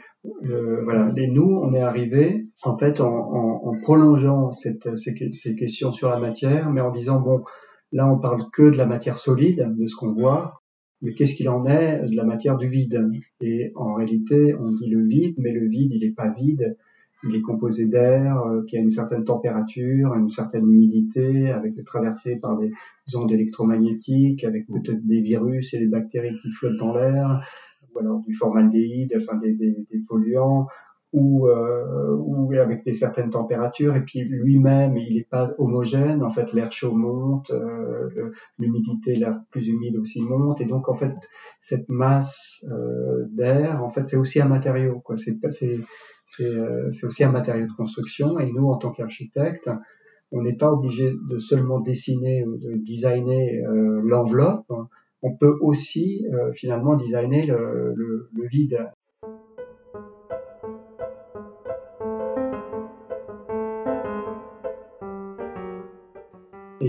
euh, 0.45 0.81
voilà, 0.83 1.09
et 1.17 1.27
nous, 1.27 1.59
on 1.61 1.73
est 1.73 1.81
arrivé 1.81 2.47
en 2.63 2.77
fait 2.77 3.01
en, 3.01 3.13
en, 3.13 3.61
en 3.65 3.77
prolongeant 3.81 4.51
cette, 4.51 4.95
ces, 4.97 5.15
ces, 5.33 5.55
questions 5.55 5.91
sur 5.91 6.09
la 6.09 6.19
matière, 6.19 6.71
mais 6.71 6.81
en 6.81 6.91
disant 6.91 7.19
bon, 7.19 7.43
Là, 7.93 8.11
on 8.11 8.17
parle 8.17 8.41
que 8.51 8.63
de 8.63 8.75
la 8.75 8.87
matière 8.87 9.17
solide, 9.17 9.71
de 9.77 9.85
ce 9.85 9.95
qu'on 9.95 10.13
voit, 10.13 10.63
mais 11.03 11.13
qu'est-ce 11.13 11.35
qu'il 11.35 11.47
en 11.47 11.67
est 11.67 12.01
de 12.03 12.15
la 12.15 12.23
matière 12.23 12.57
du 12.57 12.67
vide? 12.67 13.07
Et 13.39 13.71
en 13.75 13.93
réalité, 13.93 14.55
on 14.55 14.71
dit 14.71 14.89
le 14.89 15.05
vide, 15.05 15.35
mais 15.37 15.51
le 15.51 15.67
vide, 15.67 15.91
il 15.93 16.03
n'est 16.03 16.13
pas 16.13 16.29
vide. 16.29 16.75
Il 17.23 17.35
est 17.35 17.41
composé 17.41 17.85
d'air 17.85 18.39
euh, 18.39 18.63
qui 18.67 18.77
a 18.77 18.79
une 18.81 18.89
certaine 18.89 19.23
température, 19.23 20.13
une 20.15 20.31
certaine 20.31 20.65
humidité, 20.65 21.51
avec 21.51 21.75
traversé 21.85 22.39
par 22.39 22.57
des 22.57 22.71
ondes 23.15 23.31
électromagnétiques, 23.31 24.43
avec 24.43 24.65
peut-être 24.65 25.05
des 25.05 25.21
virus 25.21 25.73
et 25.75 25.79
des 25.79 25.87
bactéries 25.87 26.35
qui 26.41 26.49
flottent 26.49 26.79
dans 26.79 26.95
l'air, 26.95 27.47
ou 27.93 27.99
alors 27.99 28.19
du 28.21 28.33
formaldéhyde, 28.33 29.13
enfin 29.17 29.37
des, 29.37 29.53
des, 29.53 30.03
polluants, 30.07 30.67
ou, 31.13 31.47
euh, 31.47 32.15
ou 32.17 32.51
avec 32.53 32.83
des 32.83 32.93
certaines 32.93 33.29
températures, 33.29 33.95
et 33.95 34.01
puis 34.01 34.23
lui-même, 34.23 34.97
il 34.97 35.15
n'est 35.15 35.27
pas 35.29 35.53
homogène. 35.59 36.23
En 36.23 36.29
fait, 36.29 36.53
l'air 36.53 36.71
chaud 36.71 36.93
monte, 36.93 37.51
euh, 37.51 38.31
l'humidité, 38.57 39.15
l'air 39.15 39.39
plus 39.51 39.67
humide 39.67 39.95
aussi 39.97 40.21
monte, 40.21 40.59
et 40.59 40.65
donc 40.65 40.89
en 40.89 40.95
fait, 40.95 41.13
cette 41.61 41.87
masse 41.87 42.65
euh, 42.71 43.25
d'air, 43.29 43.83
en 43.83 43.89
fait, 43.91 44.07
c'est 44.07 44.17
aussi 44.17 44.41
un 44.41 44.47
matériau. 44.47 45.01
Quoi. 45.01 45.15
C'est, 45.15 45.35
c'est, 45.49 45.79
c'est, 46.25 46.51
c'est 46.91 47.05
aussi 47.05 47.23
un 47.23 47.31
matériau 47.31 47.67
de 47.67 47.73
construction, 47.73 48.39
et 48.39 48.51
nous, 48.51 48.67
en 48.69 48.77
tant 48.77 48.91
qu'architectes, 48.91 49.69
on 50.31 50.41
n'est 50.41 50.57
pas 50.57 50.71
obligé 50.71 51.13
de 51.29 51.37
seulement 51.37 51.79
dessiner 51.79 52.43
ou 52.43 52.57
de 52.57 52.73
designer 52.77 53.61
l'enveloppe. 54.03 54.65
On 55.23 55.35
peut 55.35 55.57
aussi 55.61 56.25
euh, 56.31 56.51
finalement 56.53 56.95
designer 56.95 57.47
le, 57.47 58.29
vide 58.51 58.91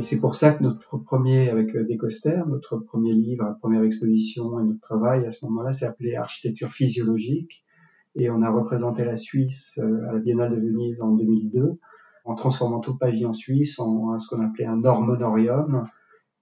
c'est 0.04 0.20
pour 0.20 0.36
ça 0.36 0.52
que 0.52 0.62
notre 0.62 0.98
premier, 0.98 1.48
avec 1.48 1.74
euh, 1.74 1.84
Descoster, 1.84 2.42
notre 2.46 2.76
premier 2.76 3.14
livre, 3.14 3.56
première 3.60 3.82
exposition 3.82 4.60
et 4.60 4.64
notre 4.64 4.80
travail 4.80 5.26
à 5.26 5.32
ce 5.32 5.44
moment-là 5.46 5.72
s'est 5.72 5.86
appelé 5.86 6.14
Architecture 6.14 6.70
physiologique. 6.72 7.64
Et 8.14 8.30
on 8.30 8.42
a 8.42 8.50
représenté 8.50 9.04
la 9.04 9.16
Suisse 9.16 9.78
euh, 9.78 10.08
à 10.08 10.12
la 10.12 10.18
Biennale 10.20 10.54
de 10.54 10.60
Venise 10.60 11.00
en 11.00 11.12
2002 11.12 11.78
en 12.26 12.34
transformant 12.34 12.80
tout 12.80 12.92
le 12.92 12.98
pavillon 12.98 13.32
suisse 13.34 13.78
en, 13.78 14.16
ce 14.18 14.28
qu'on 14.28 14.40
appelait 14.40 14.64
un 14.64 14.82
hormonorium, 14.84 15.86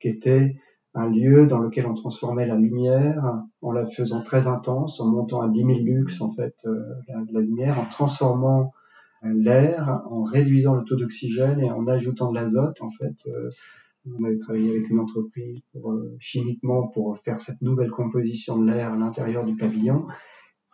qui 0.00 0.08
était 0.08 0.54
un 0.94 1.08
lieu 1.08 1.46
dans 1.46 1.58
lequel 1.58 1.86
on 1.86 1.94
transformait 1.94 2.46
la 2.46 2.56
lumière 2.56 3.44
en 3.62 3.72
la 3.72 3.86
faisant 3.86 4.22
très 4.22 4.46
intense, 4.46 5.00
en 5.00 5.06
montant 5.06 5.40
à 5.40 5.48
10 5.48 5.58
000 5.58 5.70
lux 5.80 6.20
en 6.20 6.30
fait 6.30 6.54
euh, 6.66 6.82
la, 7.08 7.40
lumière, 7.40 7.78
en 7.80 7.86
transformant 7.86 8.72
l'air 9.22 10.02
en 10.10 10.24
réduisant 10.24 10.74
le 10.74 10.84
taux 10.84 10.96
d'oxygène 10.96 11.60
et 11.60 11.70
en 11.70 11.86
ajoutant 11.86 12.30
de 12.30 12.36
l'azote. 12.36 12.80
En 12.82 12.90
fait, 12.90 13.14
euh, 13.28 13.48
on 14.06 14.24
avait 14.24 14.38
travaillé 14.38 14.70
avec 14.70 14.90
une 14.90 14.98
entreprise 14.98 15.62
euh, 15.76 16.16
chimiquement 16.18 16.88
pour 16.88 17.16
faire 17.18 17.40
cette 17.40 17.62
nouvelle 17.62 17.90
composition 17.90 18.58
de 18.58 18.70
l'air 18.70 18.92
à 18.92 18.96
l'intérieur 18.96 19.44
du 19.44 19.56
pavillon. 19.56 20.06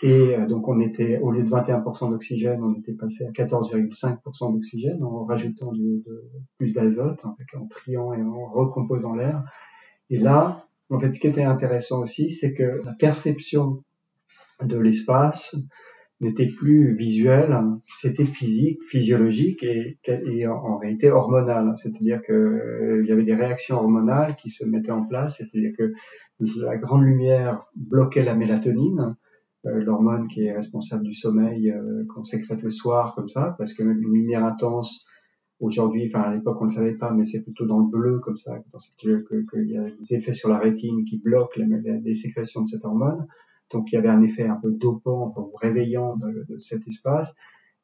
Et 0.00 0.37
euh, 0.37 0.46
donc 0.46 0.68
on 0.68 0.80
était, 0.80 1.18
au 1.18 1.32
lieu 1.32 1.42
de 1.42 1.50
21% 1.50 2.10
d'oxygène, 2.10 2.62
on 2.62 2.75
était 2.75 2.92
passé 2.92 3.26
à 3.26 3.30
14,5% 3.30 4.52
d'oxygène 4.54 5.02
en 5.02 5.25
rajoutant 5.25 5.72
de, 5.72 6.02
plus 6.56 6.72
d'azote, 6.72 7.20
en 7.25 7.66
triant 7.66 8.12
et 8.14 8.22
en 8.22 8.46
recomposant 8.46 9.14
l'air. 9.14 9.44
Et 10.11 10.19
là, 10.19 10.67
en 10.91 10.99
fait, 10.99 11.12
ce 11.12 11.21
qui 11.21 11.27
était 11.27 11.45
intéressant 11.45 12.03
aussi, 12.03 12.31
c'est 12.31 12.55
que 12.55 12.83
la 12.85 12.95
perception 12.99 13.85
de 14.62 14.79
l'espace 14.79 15.55
n'était 16.21 16.49
plus 16.49 16.97
visuel, 16.97 17.57
c'était 17.87 18.25
physique, 18.25 18.83
physiologique 18.83 19.62
et, 19.62 19.99
et 20.07 20.47
en, 20.49 20.79
réalité 20.79 21.11
hormonal. 21.11 21.73
C'est-à-dire 21.77 22.21
que 22.27 22.33
euh, 22.33 23.03
il 23.05 23.09
y 23.09 23.12
avait 23.12 23.25
des 23.25 23.37
réactions 23.37 23.77
hormonales 23.77 24.35
qui 24.37 24.50
se 24.50 24.65
mettaient 24.65 24.91
en 24.91 25.07
place. 25.07 25.37
C'est-à-dire 25.37 25.73
que 25.79 25.93
la 26.41 26.77
grande 26.77 27.05
lumière 27.05 27.62
bloquait 27.77 28.25
la 28.25 28.35
mélatonine, 28.35 29.17
euh, 29.67 29.83
l'hormone 29.85 30.27
qui 30.29 30.45
est 30.45 30.53
responsable 30.57 31.05
du 31.05 31.15
sommeil 31.15 31.71
euh, 31.71 32.05
qu'on 32.12 32.25
sécrète 32.25 32.62
le 32.62 32.71
soir 32.71 33.15
comme 33.15 33.29
ça, 33.29 33.55
parce 33.59 33.75
que 33.75 33.85
une 33.85 34.12
lumière 34.12 34.45
intense 34.45 35.05
aujourd'hui, 35.61 36.07
enfin 36.07 36.23
à 36.23 36.35
l'époque 36.35 36.59
on 36.61 36.67
ne 36.67 36.71
savait 36.71 36.95
pas, 36.95 37.12
mais 37.12 37.27
c'est 37.27 37.41
plutôt 37.41 37.67
dans 37.67 37.79
le 37.79 37.87
bleu 37.87 38.21
comme 38.21 38.37
ça, 38.37 38.59
qu'il 38.97 39.25
que, 39.25 39.65
y 39.65 39.77
a 39.77 39.91
des 39.91 40.15
effets 40.15 40.35
sur 40.35 40.49
la 40.49 40.59
rétine 40.59 41.05
qui 41.05 41.19
bloquent 41.19 41.61
les 41.61 42.15
sécrétions 42.15 42.62
de 42.62 42.69
cette 42.69 42.85
hormone. 42.85 43.27
Donc 43.71 43.93
il 43.93 43.97
y 43.97 43.99
avait 43.99 44.09
un 44.09 44.23
effet 44.23 44.47
un 44.47 44.57
peu 44.57 44.71
dopant, 44.71 45.23
enfin, 45.25 45.47
réveillant 45.61 46.17
de, 46.17 46.47
de, 46.49 46.59
cet 46.59 46.87
espace. 46.88 47.35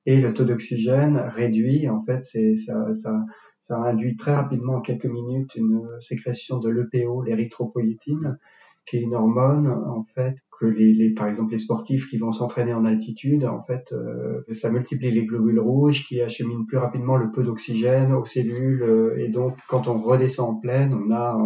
Et 0.06 0.20
le 0.20 0.34
taux 0.34 0.44
d'oxygène 0.44 1.16
réduit, 1.16 1.88
en 1.88 2.00
fait, 2.02 2.24
c'est 2.24 2.56
ça, 2.56 2.94
ça, 2.94 3.24
ça 3.62 3.76
induit 3.78 4.16
très 4.16 4.34
rapidement, 4.34 4.74
en 4.74 4.80
quelques 4.80 5.06
minutes, 5.06 5.54
une 5.56 5.88
sécrétion 6.00 6.58
de 6.58 6.68
l'EPO, 6.68 7.22
l'érythropoïétine, 7.22 8.38
qui 8.86 8.98
est 8.98 9.00
une 9.00 9.14
hormone, 9.14 9.66
en 9.68 10.04
fait, 10.14 10.36
que 10.58 10.66
les, 10.66 10.92
les, 10.92 11.10
par 11.10 11.28
exemple 11.28 11.52
les 11.52 11.58
sportifs 11.58 12.08
qui 12.08 12.18
vont 12.18 12.32
s'entraîner 12.32 12.74
en 12.74 12.84
altitude, 12.84 13.44
en 13.44 13.62
fait, 13.62 13.92
euh, 13.92 14.42
ça 14.52 14.70
multiplie 14.70 15.10
les 15.10 15.24
globules 15.26 15.60
rouges 15.60 16.06
qui 16.06 16.20
acheminent 16.20 16.64
plus 16.64 16.78
rapidement 16.78 17.16
le 17.16 17.30
peu 17.30 17.42
d'oxygène 17.42 18.12
aux 18.12 18.24
cellules, 18.24 18.82
euh, 18.82 19.16
et 19.18 19.28
donc 19.28 19.56
quand 19.68 19.88
on 19.88 19.98
redescend 19.98 20.50
en 20.50 20.54
plaine, 20.54 20.94
on 20.94 21.12
a 21.12 21.36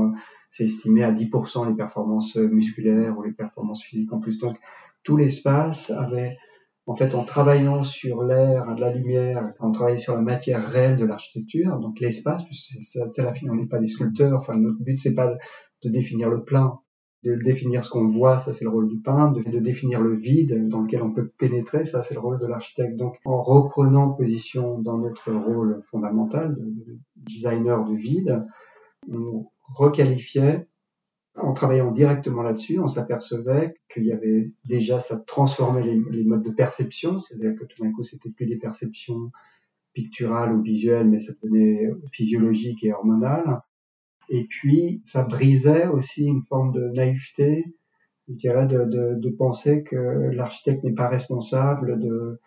c'est 0.50 0.64
estimé 0.64 1.04
à 1.04 1.12
10% 1.12 1.68
les 1.68 1.74
performances 1.74 2.36
musculaires 2.36 3.18
ou 3.18 3.22
les 3.22 3.32
performances 3.32 3.82
physiques 3.82 4.12
en 4.12 4.18
plus. 4.18 4.38
Donc 4.38 4.56
tout 5.02 5.16
l'espace 5.16 5.90
avait, 5.90 6.36
en 6.86 6.94
fait, 6.94 7.14
en 7.14 7.24
travaillant 7.24 7.82
sur 7.82 8.22
l'air, 8.24 8.66
la 8.78 8.92
lumière, 8.92 9.52
en 9.60 9.72
travaillant 9.72 9.98
sur 9.98 10.14
la 10.14 10.22
matière 10.22 10.66
réelle 10.66 10.96
de 10.96 11.04
l'architecture, 11.04 11.78
donc 11.78 12.00
l'espace, 12.00 12.44
c'est 12.52 13.22
la 13.22 13.34
fin, 13.34 13.48
on 13.50 13.56
n'est 13.56 13.66
pas 13.66 13.78
des 13.78 13.88
sculpteurs, 13.88 14.38
enfin 14.38 14.56
notre 14.56 14.82
but 14.82 14.98
c'est 14.98 15.14
pas 15.14 15.36
de 15.82 15.90
définir 15.90 16.28
le 16.30 16.42
plein, 16.44 16.78
de 17.24 17.34
définir 17.34 17.84
ce 17.84 17.90
qu'on 17.90 18.08
voit, 18.08 18.38
ça 18.38 18.54
c'est 18.54 18.64
le 18.64 18.70
rôle 18.70 18.88
du 18.88 18.98
peintre, 18.98 19.40
de, 19.40 19.58
définir 19.58 20.00
le 20.00 20.14
vide 20.14 20.68
dans 20.68 20.82
lequel 20.82 21.02
on 21.02 21.12
peut 21.12 21.28
pénétrer, 21.38 21.84
ça 21.84 22.02
c'est 22.02 22.14
le 22.14 22.20
rôle 22.20 22.38
de 22.38 22.46
l'architecte. 22.46 22.96
Donc 22.96 23.16
en 23.24 23.42
reprenant 23.42 24.10
position 24.10 24.78
dans 24.78 24.98
notre 24.98 25.32
rôle 25.32 25.82
fondamental 25.90 26.54
de 26.56 26.98
designer 27.16 27.84
du 27.84 27.96
vide, 27.96 28.44
on 29.10 29.46
requalifiait, 29.74 30.66
en 31.34 31.52
travaillant 31.52 31.90
directement 31.90 32.42
là-dessus, 32.42 32.78
on 32.78 32.88
s'apercevait 32.88 33.74
qu'il 33.92 34.04
y 34.04 34.12
avait 34.12 34.52
déjà, 34.64 35.00
ça 35.00 35.16
transformait 35.16 35.82
les, 35.82 36.24
modes 36.24 36.42
de 36.42 36.50
perception, 36.50 37.20
c'est-à-dire 37.20 37.54
que 37.58 37.64
tout 37.64 37.82
d'un 37.82 37.92
coup, 37.92 38.04
c'était 38.04 38.30
plus 38.30 38.46
des 38.46 38.56
perceptions 38.56 39.30
picturales 39.92 40.52
ou 40.52 40.62
visuelles, 40.62 41.08
mais 41.08 41.20
ça 41.20 41.32
devenait 41.42 41.90
physiologique 42.12 42.84
et 42.84 42.92
hormonal. 42.92 43.60
Et 44.28 44.46
puis, 44.48 45.02
ça 45.06 45.22
brisait 45.22 45.86
aussi 45.86 46.26
une 46.26 46.42
forme 46.48 46.72
de 46.72 46.88
naïveté, 46.90 47.64
je 48.28 48.34
dirais, 48.34 48.66
de, 48.66 48.84
de, 48.84 49.14
de 49.18 49.30
penser 49.30 49.82
que 49.82 49.96
l'architecte 49.96 50.84
n'est 50.84 50.92
pas 50.92 51.08
responsable 51.08 51.98
de, 51.98 52.40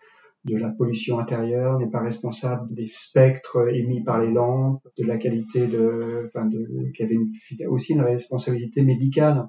de 0.44 0.56
la 0.56 0.70
pollution 0.70 1.18
intérieure, 1.18 1.78
n'est 1.78 1.90
pas 1.90 2.00
responsable 2.00 2.72
des 2.74 2.88
spectres 2.92 3.68
émis 3.74 4.02
par 4.04 4.20
les 4.20 4.32
lampes, 4.32 4.82
de 4.98 5.04
la 5.04 5.16
qualité 5.16 5.66
de, 5.66 6.28
enfin 6.28 6.46
de, 6.46 6.90
qui 6.96 7.02
avait 7.02 7.18
aussi 7.66 7.92
une 7.94 8.02
responsabilité 8.02 8.82
médicale. 8.82 9.48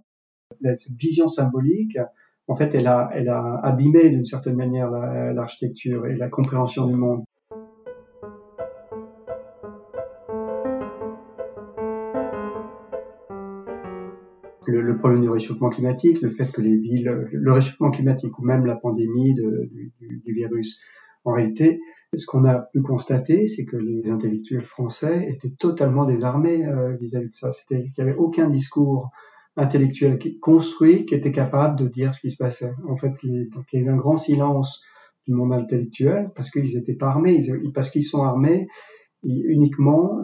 Cette 0.62 0.96
vision 0.98 1.30
symbolique, 1.30 1.98
en 2.48 2.56
fait, 2.56 2.76
elle 2.76 2.88
a, 2.88 3.10
elle 3.14 3.30
a 3.30 3.60
abîmé 3.64 4.10
d'une 4.10 4.26
certaine 4.26 4.56
manière 4.56 4.90
l'architecture 4.90 6.06
et 6.08 6.16
la 6.16 6.30
compréhension 6.30 6.88
du 6.88 6.96
monde. 6.96 7.24
Problème 15.04 15.22
du 15.22 15.30
réchauffement 15.30 15.70
climatique, 15.70 16.22
le 16.22 16.30
fait 16.30 16.50
que 16.50 16.62
les 16.62 16.78
villes, 16.78 17.28
le 17.34 17.52
réchauffement 17.52 17.92
climatique 17.92 18.40
ou 18.40 18.46
même 18.46 18.66
la 18.66 18.78
pandémie 18.78 19.34
du, 19.34 20.34
virus, 20.34 20.80
en 21.26 21.34
réalité, 21.34 21.82
ce 22.16 22.26
qu'on 22.26 22.46
a 22.46 22.60
pu 22.72 22.82
constater, 22.82 23.50
c'est 23.50 23.66
que 23.66 23.76
les 23.76 24.10
intellectuels 24.10 24.62
français 24.62 25.28
étaient 25.30 25.54
totalement 25.60 26.06
désarmés 26.06 26.66
euh, 26.66 26.96
vis-à-vis 27.02 27.32
de 27.32 27.36
ça. 27.36 27.52
C'était 27.52 27.84
qu'il 27.90 28.02
n'y 28.02 28.10
avait 28.10 28.18
aucun 28.18 28.50
discours 28.50 29.10
intellectuel 29.58 30.20
qui, 30.20 30.40
construit 30.40 31.04
qui 31.04 31.16
était 31.16 31.34
capable 31.34 31.78
de 31.78 31.90
dire 31.90 32.16
ce 32.16 32.22
qui 32.22 32.32
se 32.32 32.38
passait. 32.38 32.72
En 32.88 32.96
fait, 32.96 33.12
il, 33.24 33.50
y 33.74 33.78
a 33.78 33.80
eu 33.80 33.90
un 33.90 33.98
grand 33.98 34.16
silence 34.16 34.86
du 35.28 35.34
monde 35.34 35.52
intellectuel 35.52 36.32
parce 36.34 36.50
qu'ils 36.50 36.74
n'étaient 36.78 36.96
pas 36.96 37.08
armés, 37.08 37.44
parce 37.74 37.90
qu'ils 37.90 38.06
sont 38.06 38.24
armés 38.24 38.68
uniquement 39.24 40.22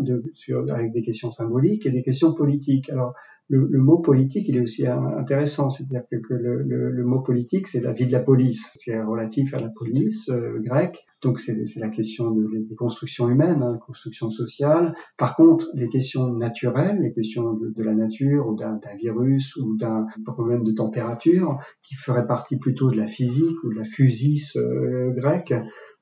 avec 0.70 0.94
des 0.94 1.02
questions 1.02 1.34
symboliques 1.34 1.86
et 1.86 1.92
des 1.92 2.02
questions 2.02 2.34
politiques. 2.34 2.90
Alors, 2.90 3.14
le, 3.50 3.68
le, 3.70 3.80
mot 3.80 3.98
politique, 3.98 4.48
il 4.48 4.58
est 4.58 4.62
aussi 4.62 4.86
intéressant. 4.86 5.70
C'est-à-dire 5.72 6.04
que, 6.10 6.18
que 6.18 6.34
le, 6.36 6.62
le, 6.62 6.92
le, 6.92 7.04
mot 7.04 7.20
politique, 7.20 7.68
c'est 7.68 7.82
la 7.82 7.94
vie 7.94 8.06
de 8.06 8.12
la 8.12 8.20
police. 8.20 8.72
C'est 8.76 9.02
relatif 9.02 9.54
à 9.56 9.60
la 9.60 9.70
police 9.76 10.30
euh, 10.30 10.60
grecque. 10.60 11.06
Donc 11.22 11.40
c'est 11.40 11.58
la 11.78 11.90
question 11.90 12.32
de, 12.32 12.48
des 12.70 12.76
constructions 12.76 13.28
humaines, 13.28 13.62
hein, 13.62 13.78
construction 13.86 14.30
sociale. 14.30 14.94
Par 15.18 15.36
contre, 15.36 15.68
les 15.74 15.90
questions 15.90 16.32
naturelles, 16.32 17.00
les 17.02 17.12
questions 17.12 17.54
de, 17.54 17.74
de 17.76 17.84
la 17.84 17.94
nature 17.94 18.48
ou 18.48 18.56
d'un 18.56 18.80
virus 18.98 19.56
ou 19.58 19.76
d'un 19.76 20.06
problème 20.26 20.64
de 20.64 20.72
température, 20.72 21.60
qui 21.84 21.96
ferait 21.96 22.28
partie 22.28 22.58
plutôt 22.58 22.92
de 22.92 22.98
la 22.98 23.08
physique 23.08 23.64
ou 23.64 23.74
de 23.74 23.80
la 23.80 23.84
physis 23.84 24.56
euh, 24.56 25.12
grecque, 25.12 25.54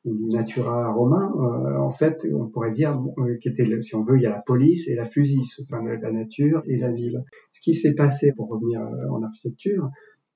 du 0.06 0.30
natura 0.30 0.92
romain, 0.92 1.32
euh, 1.36 1.78
en 1.78 1.92
fait, 1.92 2.26
on 2.34 2.48
pourrait 2.48 2.72
dire 2.72 3.00
euh, 3.18 3.38
qui 3.42 3.50
était, 3.50 3.66
si 3.82 3.96
on 3.96 4.04
veut, 4.04 4.18
il 4.18 4.24
y 4.24 4.26
a 4.26 4.32
la 4.32 4.44
police 4.46 4.88
et 4.88 4.96
la 4.96 5.06
fusis, 5.06 5.62
enfin 5.64 5.84
la 5.84 6.12
nature 6.12 6.62
et 6.66 6.78
la 6.78 6.92
ville. 6.92 7.24
Ce 7.52 7.62
qui 7.62 7.74
s'est 7.74 7.94
passé, 7.94 8.32
pour 8.36 8.50
revenir 8.50 8.82
euh, 8.82 9.12
en 9.12 9.24
architecture, 9.24 9.90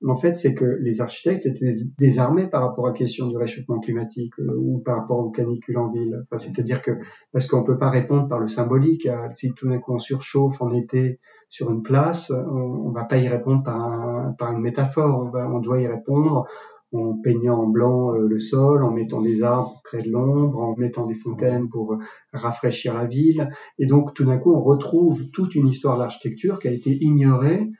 en 0.04 0.16
fait, 0.16 0.34
c'est 0.34 0.54
que 0.54 0.64
les 0.80 1.00
architectes 1.00 1.46
étaient 1.46 1.76
désarmés 1.96 2.48
par 2.48 2.62
rapport 2.62 2.86
à 2.86 2.90
la 2.90 2.94
question 2.94 3.28
du 3.28 3.36
réchauffement 3.36 3.78
climatique 3.78 4.34
ou 4.58 4.80
par 4.80 4.96
rapport 4.98 5.20
aux 5.20 5.30
canicules 5.30 5.78
en 5.78 5.92
ville. 5.92 6.24
Enfin, 6.24 6.38
C'est-à-dire 6.38 6.82
que 6.82 6.90
parce 7.32 7.46
qu'on 7.46 7.62
peut 7.62 7.78
pas 7.78 7.88
répondre 7.88 8.26
par 8.28 8.40
le 8.40 8.48
symbolique. 8.48 9.08
Si 9.36 9.52
tout 9.52 9.68
d'un 9.68 9.78
coup 9.78 9.94
on 9.94 9.98
surchauffe 9.98 10.60
en 10.60 10.74
été 10.74 11.20
sur 11.48 11.70
une 11.70 11.82
place, 11.82 12.32
on, 12.32 12.88
on 12.88 12.90
va 12.90 13.04
pas 13.04 13.18
y 13.18 13.28
répondre 13.28 13.62
par, 13.62 14.34
par 14.38 14.50
une 14.50 14.60
métaphore. 14.60 15.20
On, 15.20 15.30
va, 15.30 15.48
on 15.48 15.60
doit 15.60 15.80
y 15.80 15.86
répondre 15.86 16.48
en 16.92 17.18
peignant 17.22 17.62
en 17.62 17.66
blanc 17.66 18.14
euh, 18.14 18.26
le 18.26 18.38
sol, 18.38 18.82
en 18.84 18.90
mettant 18.90 19.22
des 19.22 19.42
arbres 19.42 19.72
pour 19.72 19.82
créer 19.82 20.02
de 20.02 20.10
l'ombre, 20.10 20.58
en 20.58 20.76
mettant 20.76 21.06
des 21.06 21.14
fontaines 21.14 21.68
pour 21.68 21.94
euh, 21.94 21.98
rafraîchir 22.32 22.94
la 22.94 23.06
ville. 23.06 23.48
Et 23.78 23.86
donc 23.86 24.14
tout 24.14 24.24
d'un 24.24 24.38
coup, 24.38 24.52
on 24.54 24.62
retrouve 24.62 25.30
toute 25.32 25.54
une 25.54 25.68
histoire 25.68 25.98
d'architecture 25.98 26.58
qui 26.58 26.68
a 26.68 26.72
été 26.72 26.90
ignorée 27.02 27.70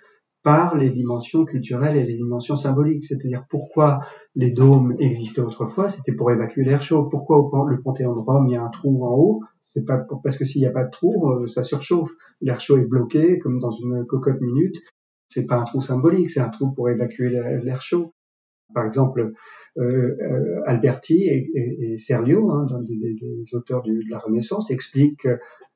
par 0.43 0.77
les 0.77 0.91
dimensions 0.91 1.45
culturelles 1.45 1.97
et 1.97 2.05
les 2.05 2.17
dimensions 2.17 2.57
symboliques. 2.57 3.05
C'est-à-dire 3.05 3.45
pourquoi 3.49 4.01
les 4.35 4.51
dômes 4.51 4.97
existaient 4.99 5.43
autrefois, 5.43 5.89
c'était 5.89 6.13
pour 6.13 6.31
évacuer 6.31 6.65
l'air 6.65 6.83
chaud. 6.83 7.05
Pourquoi 7.05 7.39
le 7.69 7.81
Panthéon 7.81 8.15
de 8.15 8.21
Rome, 8.21 8.49
il 8.49 8.53
y 8.53 8.57
a 8.57 8.63
un 8.63 8.71
trou 8.71 9.05
en 9.05 9.15
haut? 9.15 9.41
C'est 9.75 9.87
pas 9.87 10.01
parce 10.23 10.37
que 10.37 10.45
s'il 10.45 10.61
n'y 10.61 10.67
a 10.67 10.73
pas 10.73 10.85
de 10.85 10.91
trou, 10.91 11.31
euh, 11.31 11.47
ça 11.47 11.63
surchauffe. 11.63 12.11
L'air 12.41 12.61
chaud 12.61 12.79
est 12.79 12.87
bloqué 12.87 13.39
comme 13.39 13.59
dans 13.59 13.71
une 13.71 14.05
cocotte 14.07 14.41
minute. 14.41 14.77
C'est 15.31 15.47
pas 15.47 15.57
un 15.57 15.65
trou 15.65 15.81
symbolique, 15.81 16.31
c'est 16.31 16.41
un 16.41 16.51
trou 16.51 16.73
pour 16.73 16.91
évacuer 16.91 17.31
l'air 17.31 17.81
chaud. 17.81 18.13
Par 18.75 18.87
exemple, 18.87 19.33
euh, 19.79 19.83
euh, 19.83 20.63
Alberti 20.67 21.23
et, 21.25 21.51
et, 21.55 21.99
Serlio, 21.99 22.51
hein, 22.51 22.67
des, 22.83 23.55
auteurs 23.55 23.83
de 23.83 24.01
la 24.11 24.19
Renaissance, 24.19 24.71
expliquent 24.71 25.29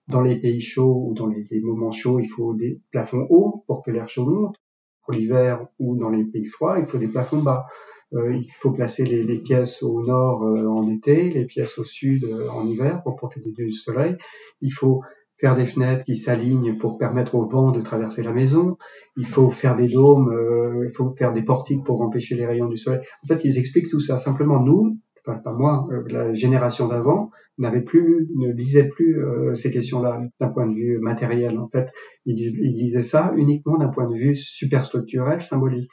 dans 0.09 0.23
les 0.23 0.37
pays 0.37 0.61
chauds 0.61 1.09
ou 1.09 1.15
dans 1.15 1.27
les, 1.27 1.61
moments 1.61 1.91
chauds, 1.91 2.21
il 2.21 2.27
faut 2.27 2.55
des 2.55 2.81
plafonds 2.93 3.27
hauts 3.29 3.65
pour 3.67 3.83
que 3.83 3.91
l'air 3.91 4.09
chaud 4.09 4.27
monte. 4.27 4.57
Pour 5.03 5.15
l'hiver 5.15 5.67
ou 5.79 5.97
dans 5.97 6.11
les 6.11 6.25
pays 6.25 6.47
froids, 6.47 6.79
il 6.81 6.87
faut 6.87 6.99
des 6.99 7.07
plafonds 7.07 7.43
bas. 7.43 7.67
Euh, 8.15 8.33
il 8.33 8.51
faut 8.53 8.71
placer 8.71 9.05
les, 9.05 9.25
les, 9.25 9.39
pièces 9.39 9.83
au 9.83 10.01
nord 10.03 10.45
euh, 10.45 10.67
en 10.67 10.89
été, 10.89 11.31
les 11.31 11.45
pièces 11.45 11.77
au 11.79 11.85
sud 11.85 12.25
euh, 12.25 12.49
en 12.51 12.67
hiver 12.67 13.03
pour 13.03 13.17
profiter 13.17 13.51
du 13.51 13.73
soleil. 13.73 14.17
Il 14.61 14.73
faut 14.73 15.03
faire 15.39 15.57
des 15.57 15.67
fenêtres 15.67 16.05
qui 16.05 16.17
s'alignent 16.17 16.77
pour 16.79 16.99
permettre 16.99 17.35
au 17.35 17.47
vent 17.47 17.71
de 17.71 17.81
traverser 17.81 18.23
la 18.23 18.33
maison. 18.33 18.77
Il 19.17 19.27
faut 19.27 19.51
faire 19.51 19.77
des 19.77 19.89
dômes, 19.89 20.33
il 20.85 20.93
faut 20.93 21.15
faire 21.15 21.33
des 21.33 21.43
portiques 21.43 21.85
pour 21.85 22.01
empêcher 22.01 22.35
les 22.37 22.47
rayons 22.47 22.69
du 22.69 22.77
soleil. 22.77 23.01
En 23.25 23.27
fait, 23.27 23.45
ils 23.45 23.59
expliquent 23.59 23.91
tout 23.91 24.01
ça. 24.01 24.19
Simplement, 24.19 24.61
nous, 24.61 24.99
pas 25.35 25.53
moi, 25.53 25.89
euh, 25.91 26.05
la 26.09 26.33
génération 26.33 26.89
d'avant 26.89 27.31
n'avait 27.59 27.83
plus, 27.83 28.29
ne 28.37 28.53
lisait 28.53 28.89
plus 28.89 29.23
euh, 29.23 29.55
ces 29.55 29.71
questions-là 29.71 30.23
d'un 30.41 30.49
point 30.49 30.67
de 30.67 30.75
vue 30.75 30.99
matériel. 30.99 31.59
En 31.59 31.69
fait, 31.69 31.89
il, 32.27 32.39
il 32.39 32.79
lisait 32.79 33.03
ça 33.03 33.33
uniquement 33.37 33.79
d'un 33.79 33.89
point 33.89 34.09
de 34.09 34.17
vue 34.17 34.37
superstructurel, 34.37 35.41
symbolique. 35.43 35.91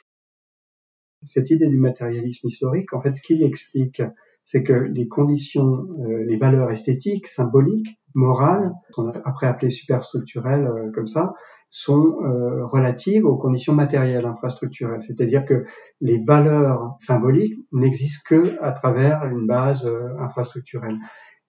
Cette 1.26 1.50
idée 1.50 1.66
du 1.66 1.78
matérialisme 1.78 2.46
historique, 2.46 2.92
en 2.92 3.00
fait, 3.00 3.14
ce 3.14 3.22
qu'il 3.22 3.42
explique, 3.42 4.02
c'est 4.44 4.62
que 4.62 4.74
les 4.74 5.08
conditions, 5.08 5.86
euh, 6.00 6.24
les 6.26 6.36
valeurs 6.36 6.70
esthétiques, 6.70 7.28
symboliques, 7.28 7.98
morales, 8.14 8.72
qu'on 8.92 9.08
a 9.08 9.12
après 9.24 9.46
appelé 9.46 9.70
superstructurelles 9.70 10.90
comme 10.94 11.06
ça, 11.06 11.34
sont 11.76 12.18
euh, 12.22 12.64
relatives 12.66 13.26
aux 13.26 13.36
conditions 13.36 13.74
matérielles 13.74 14.26
infrastructurelles. 14.26 15.02
C'est-à-dire 15.08 15.44
que 15.44 15.64
les 16.00 16.22
valeurs 16.24 16.94
symboliques 17.00 17.58
n'existent 17.72 18.22
que 18.28 18.62
à 18.62 18.70
travers 18.70 19.24
une 19.24 19.48
base 19.48 19.84
euh, 19.84 20.16
infrastructurelle. 20.20 20.96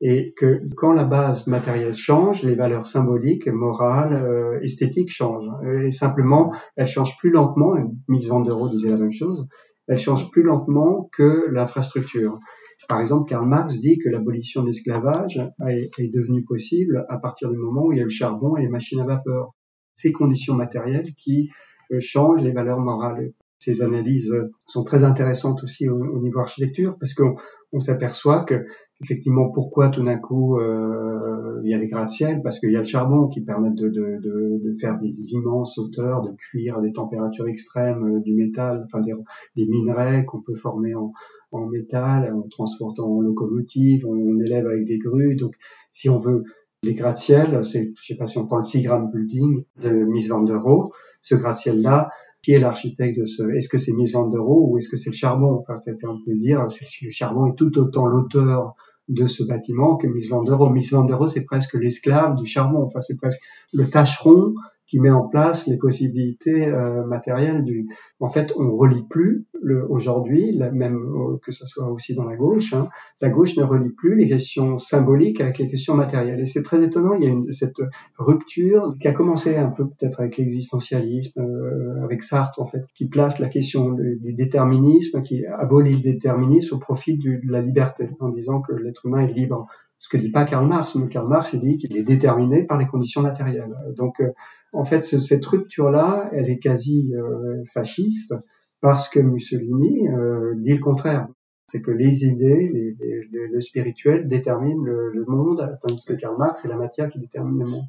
Et 0.01 0.34
que 0.36 0.62
quand 0.77 0.93
la 0.93 1.03
base 1.03 1.45
matérielle 1.45 1.93
change, 1.93 2.41
les 2.41 2.55
valeurs 2.55 2.88
symboliques, 2.88 3.48
morales, 3.48 4.13
euh, 4.13 4.60
esthétiques 4.63 5.12
changent. 5.12 5.51
Et 5.86 5.91
simplement, 5.91 6.51
elles 6.75 6.88
changent 6.88 7.17
plus 7.19 7.29
lentement, 7.29 7.75
Mies 8.07 8.25
van 8.25 8.39
der 8.39 8.55
Rohe 8.55 8.72
disait 8.72 8.89
la 8.89 8.98
même 8.98 9.13
chose, 9.13 9.48
elles 9.88 10.00
changent 10.00 10.31
plus 10.31 10.41
lentement 10.41 11.07
que 11.13 11.45
l'infrastructure. 11.51 12.39
Par 12.88 13.01
exemple, 13.01 13.29
Karl 13.29 13.48
Marx 13.48 13.79
dit 13.79 13.98
que 13.98 14.10
l'abolition 14.10 14.62
de 14.62 14.67
l'esclavage 14.67 15.41
est 15.67 16.13
devenue 16.13 16.44
possible 16.44 17.05
à 17.10 17.17
partir 17.17 17.50
du 17.50 17.58
moment 17.58 17.86
où 17.86 17.94
il 17.94 17.98
y 17.98 18.01
a 18.01 18.05
le 18.05 18.10
charbon 18.10 18.58
et 18.58 18.62
les 18.62 18.70
machines 18.70 19.00
à 19.00 19.05
vapeur 19.05 19.53
ces 19.96 20.12
conditions 20.12 20.55
matérielles 20.55 21.13
qui 21.15 21.50
euh, 21.91 22.00
changent 22.00 22.41
les 22.41 22.51
valeurs 22.51 22.79
morales. 22.79 23.32
Ces 23.59 23.81
analyses 23.81 24.31
euh, 24.31 24.51
sont 24.67 24.83
très 24.83 25.03
intéressantes 25.03 25.63
aussi 25.63 25.88
au, 25.89 26.19
niveau 26.19 26.39
architecture 26.39 26.97
parce 27.00 27.13
qu'on 27.13 27.35
on, 27.71 27.79
s'aperçoit 27.79 28.43
que 28.43 28.65
effectivement 29.01 29.50
pourquoi 29.50 29.89
tout 29.89 30.03
d'un 30.03 30.17
coup 30.17 30.59
euh, 30.59 31.62
il 31.63 31.69
y 31.69 31.74
a 31.74 31.77
les 31.77 31.88
gratte-ciel 31.88 32.41
parce 32.43 32.59
qu'il 32.59 32.71
y 32.71 32.75
a 32.75 32.79
le 32.79 32.85
charbon 32.85 33.27
qui 33.27 33.41
permet 33.41 33.71
de, 33.71 33.89
de, 33.89 34.19
de, 34.21 34.62
de, 34.63 34.77
faire 34.79 34.97
des 35.00 35.33
immenses 35.33 35.77
hauteurs, 35.77 36.21
de 36.21 36.31
cuire 36.31 36.77
à 36.77 36.81
des 36.81 36.93
températures 36.93 37.47
extrêmes 37.47 38.21
du 38.21 38.33
métal, 38.33 38.85
enfin 38.85 39.01
des, 39.01 39.65
minerais 39.65 40.25
qu'on 40.25 40.41
peut 40.41 40.55
former 40.55 40.93
en, 40.95 41.12
en 41.51 41.65
métal, 41.67 42.33
on 42.35 42.47
transporte 42.47 43.00
en 43.00 43.21
locomotive, 43.21 44.05
on 44.05 44.39
élève 44.39 44.67
avec 44.67 44.85
des 44.85 44.97
grues. 44.97 45.35
Donc 45.35 45.55
si 45.91 46.09
on 46.09 46.19
veut 46.19 46.43
les 46.83 46.93
gratte-ciels, 46.93 47.65
c'est, 47.65 47.93
je 47.97 48.05
sais 48.05 48.15
pas 48.15 48.27
si 48.27 48.38
on 48.38 48.45
prend 48.45 48.57
le 48.57 48.63
Seagram 48.63 49.09
Building 49.12 49.63
de 49.81 49.89
Mies 49.89 50.27
van 50.27 50.43
der 50.43 50.62
Rohe, 50.62 50.91
ce 51.21 51.35
gratte-ciel-là, 51.35 52.09
qui 52.45 52.51
est 52.51 52.59
l'architecte 52.59 53.19
de 53.19 53.25
ce, 53.25 53.41
est-ce 53.55 53.67
que 53.67 53.79
c'est 53.79 53.91
Mies 53.91 54.11
van 54.11 54.27
der 54.27 54.39
Rohe 54.39 54.69
ou 54.69 54.77
est-ce 54.77 54.87
que 54.87 54.97
c'est 54.97 55.09
le 55.09 55.15
charbon? 55.15 55.63
Enfin, 55.67 55.79
on 56.03 56.19
peut 56.23 56.35
dire, 56.35 56.67
le 57.01 57.09
charbon 57.09 57.47
est 57.47 57.55
tout 57.55 57.75
autant 57.79 58.05
l'auteur 58.05 58.75
de 59.09 59.25
ce 59.25 59.43
bâtiment 59.43 59.95
que 59.95 60.05
Mies 60.05 60.27
van 60.27 60.43
der 60.43 60.55
Rohe. 60.55 60.71
Mies 60.71 60.91
van 60.91 61.05
der 61.05 61.17
Rohe, 61.17 61.27
c'est 61.27 61.43
presque 61.43 61.73
l'esclave 61.73 62.35
du 62.35 62.45
charbon. 62.45 62.83
Enfin, 62.83 63.01
c'est 63.01 63.17
presque 63.17 63.41
le 63.73 63.89
tâcheron 63.89 64.53
qui 64.87 64.99
met 64.99 65.09
en 65.09 65.27
place 65.27 65.67
les 65.67 65.77
possibilités 65.77 66.67
euh, 66.67 67.05
matérielles 67.05 67.63
du. 67.63 67.87
En 68.19 68.29
fait, 68.29 68.53
on 68.57 68.75
relie 68.75 69.03
plus 69.09 69.45
aujourd'hui, 69.89 70.57
même 70.73 70.95
euh, 70.95 71.37
que 71.43 71.51
ce 71.51 71.65
soit 71.65 71.89
aussi 71.89 72.13
dans 72.13 72.24
la 72.24 72.35
gauche, 72.35 72.74
hein, 72.74 72.89
la 73.21 73.29
gauche 73.29 73.57
ne 73.57 73.63
relie 73.63 73.89
plus 73.89 74.15
les 74.15 74.27
questions 74.27 74.77
symboliques 74.77 75.41
avec 75.41 75.57
les 75.57 75.67
questions 75.67 75.95
matérielles. 75.95 76.39
Et 76.39 76.45
c'est 76.45 76.63
très 76.63 76.83
étonnant. 76.83 77.15
Il 77.15 77.24
y 77.24 77.27
a 77.27 77.29
une, 77.29 77.51
cette 77.53 77.81
rupture 78.17 78.95
qui 79.00 79.07
a 79.07 79.13
commencé 79.13 79.55
un 79.55 79.69
peu 79.69 79.87
peut-être 79.87 80.19
avec 80.19 80.37
l'existentialisme, 80.37 81.39
euh, 81.41 82.03
avec 82.03 82.24
Sartre 82.24 82.61
en 82.61 82.65
fait, 82.65 82.85
qui 82.95 83.07
place 83.07 83.39
la 83.39 83.50
question 83.50 83.91
du, 83.91 84.33
déterminisme, 84.33 85.24
qui 85.24 85.45
abolit 85.45 85.95
le 85.95 86.01
déterminisme 86.01 86.75
au 86.75 86.79
profit 86.79 87.17
de 87.17 87.39
la 87.50 87.61
liberté, 87.61 88.09
en 88.19 88.29
disant 88.29 88.61
que 88.61 88.74
l'être 88.74 89.05
humain 89.05 89.21
est 89.21 89.33
libre 89.33 89.67
ce 90.00 90.10
que 90.10 90.18
dit 90.18 90.31
pas 90.31 90.46
Karl 90.46 90.68
Marx, 90.68 90.96
mais 90.96 91.08
Karl 91.08 91.27
Marx 91.27 91.55
dit 91.55 91.77
qu'il 91.77 91.96
est 91.98 92.03
déterminé 92.03 92.64
par 92.64 92.77
les 92.77 92.86
conditions 92.86 93.22
matérielles. 93.22 93.75
Donc, 93.96 94.20
euh, 94.20 94.31
en 94.74 94.86
fait, 94.86 95.05
cette 95.05 95.46
rupture-là, 95.46 96.29
elle 96.34 96.50
est 96.50 96.60
quasi 96.60 97.14
euh, 97.16 97.64
fasciste 97.74 98.34
parce 98.81 99.10
que 99.10 99.20
Mussolini 99.20 100.08
euh, 100.10 100.53
dit 100.58 100.74
le 100.74 100.79
contraire. 100.79 101.27
C'est 101.68 101.81
que 101.81 101.92
les 101.92 102.25
idées, 102.25 102.96
le 103.31 103.60
spirituel 103.60 104.27
déterminent 104.27 104.84
le, 104.84 105.25
monde, 105.27 105.77
tandis 105.81 106.05
que 106.05 106.14
Karl 106.14 106.38
Marx, 106.38 106.62
c'est 106.62 106.68
la 106.68 106.77
matière 106.77 107.10
qui 107.10 107.20
détermine 107.20 107.64
le 107.64 107.70
monde. 107.70 107.86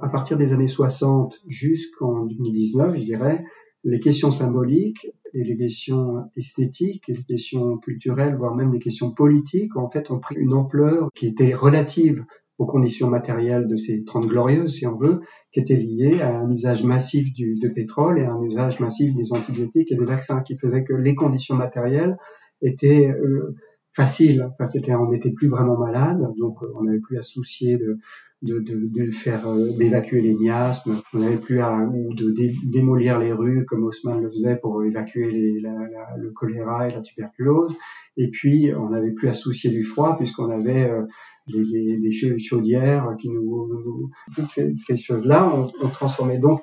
À 0.00 0.08
partir 0.08 0.38
des 0.38 0.54
années 0.54 0.68
60 0.68 1.40
jusqu'en 1.46 2.24
2019, 2.24 2.96
je 2.96 3.04
dirais, 3.04 3.44
les 3.88 4.00
questions 4.00 4.30
symboliques 4.30 5.08
et 5.34 5.44
les 5.44 5.56
questions 5.56 6.24
esthétiques 6.36 7.04
les 7.08 7.22
questions 7.24 7.78
culturelles, 7.78 8.36
voire 8.36 8.54
même 8.54 8.72
les 8.72 8.78
questions 8.78 9.10
politiques, 9.10 9.76
en 9.76 9.90
fait, 9.90 10.10
ont 10.10 10.18
pris 10.18 10.36
une 10.36 10.52
ampleur 10.52 11.08
qui 11.14 11.26
était 11.26 11.54
relative 11.54 12.24
aux 12.58 12.66
conditions 12.66 13.08
matérielles 13.08 13.66
de 13.68 13.76
ces 13.76 14.04
Trente 14.04 14.26
Glorieuses, 14.26 14.74
si 14.74 14.86
on 14.86 14.96
veut, 14.96 15.20
qui 15.52 15.60
étaient 15.60 15.76
liées 15.76 16.20
à 16.20 16.38
un 16.38 16.50
usage 16.50 16.82
massif 16.84 17.32
du, 17.32 17.54
de 17.54 17.68
pétrole 17.68 18.18
et 18.18 18.24
à 18.24 18.32
un 18.32 18.42
usage 18.42 18.80
massif 18.80 19.14
des 19.14 19.32
antibiotiques 19.32 19.92
et 19.92 19.96
des 19.96 20.04
vaccins, 20.04 20.40
qui 20.40 20.56
faisait 20.56 20.84
que 20.84 20.94
les 20.94 21.14
conditions 21.14 21.54
matérielles 21.54 22.16
étaient 22.60 23.08
euh, 23.10 23.54
faciles. 23.94 24.48
Enfin, 24.52 24.66
c'était, 24.66 24.94
on 24.94 25.10
n'était 25.10 25.30
plus 25.30 25.48
vraiment 25.48 25.78
malade, 25.78 26.20
donc 26.36 26.58
on 26.74 26.82
n'avait 26.82 27.00
plus 27.00 27.16
à 27.16 27.22
soucier 27.22 27.78
de, 27.78 27.98
de, 28.42 28.60
de, 28.60 28.86
de 28.86 29.10
faire 29.10 29.48
euh, 29.48 29.70
d'évacuer 29.76 30.20
les 30.20 30.34
miasmes, 30.34 30.96
on 31.12 31.18
n'avait 31.18 31.38
plus 31.38 31.60
à 31.60 31.76
ou 31.76 32.14
de 32.14 32.32
démolir 32.70 33.18
les 33.18 33.32
rues 33.32 33.64
comme 33.66 33.84
Haussmann 33.84 34.22
le 34.22 34.30
faisait 34.30 34.56
pour 34.56 34.84
évacuer 34.84 35.28
les, 35.30 35.60
la, 35.60 35.72
le 36.16 36.30
choléra 36.30 36.88
et 36.88 36.92
la 36.92 37.00
tuberculose. 37.00 37.76
Et 38.16 38.28
puis 38.28 38.72
on 38.74 38.90
n'avait 38.90 39.10
plus 39.10 39.28
à 39.28 39.34
soucier 39.34 39.70
du 39.70 39.82
froid 39.84 40.16
puisqu'on 40.16 40.50
avait 40.50 40.88
euh, 40.88 41.02
les, 41.48 41.96
les, 41.96 42.38
chaudières 42.38 43.16
qui 43.20 43.28
nous, 43.28 44.10
toutes 44.34 44.50
ces, 44.50 44.74
ces 44.74 44.96
choses-là 44.96 45.52
ont, 45.52 45.66
ont, 45.82 45.88
transformé. 45.88 46.38
Donc 46.38 46.60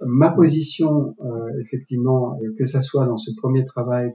ma 0.00 0.30
position, 0.32 1.14
euh, 1.24 1.60
effectivement, 1.60 2.36
que 2.58 2.64
ça 2.64 2.82
soit 2.82 3.06
dans 3.06 3.18
ce 3.18 3.30
premier 3.36 3.64
travail 3.64 4.12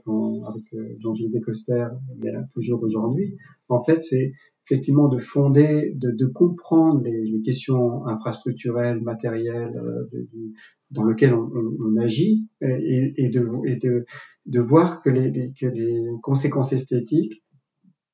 avec 0.48 0.64
Jean-Gilles 1.00 1.40
Coster, 1.42 1.86
mais 2.18 2.32
toujours 2.52 2.82
aujourd'hui, 2.82 3.36
en 3.70 3.82
fait, 3.82 4.02
c'est 4.02 4.32
effectivement 4.70 5.08
de 5.08 5.18
fonder, 5.18 5.92
de, 5.94 6.10
de 6.10 6.26
comprendre 6.26 7.02
les, 7.02 7.24
les, 7.24 7.40
questions 7.42 8.06
infrastructurelles, 8.06 9.00
matérielles, 9.00 9.74
euh, 9.76 10.08
de, 10.12 10.28
de, 10.32 10.52
dans 10.90 11.04
lesquelles 11.04 11.34
on, 11.34 11.50
on, 11.54 11.76
on 11.80 11.96
agit, 11.96 12.46
et, 12.60 13.14
et, 13.16 13.28
de, 13.30 13.48
et 13.66 13.76
de, 13.76 14.04
de 14.46 14.60
voir 14.60 15.02
que 15.02 15.10
les, 15.10 15.52
que 15.58 15.66
les 15.66 16.02
conséquences 16.22 16.72
esthétiques 16.72 17.42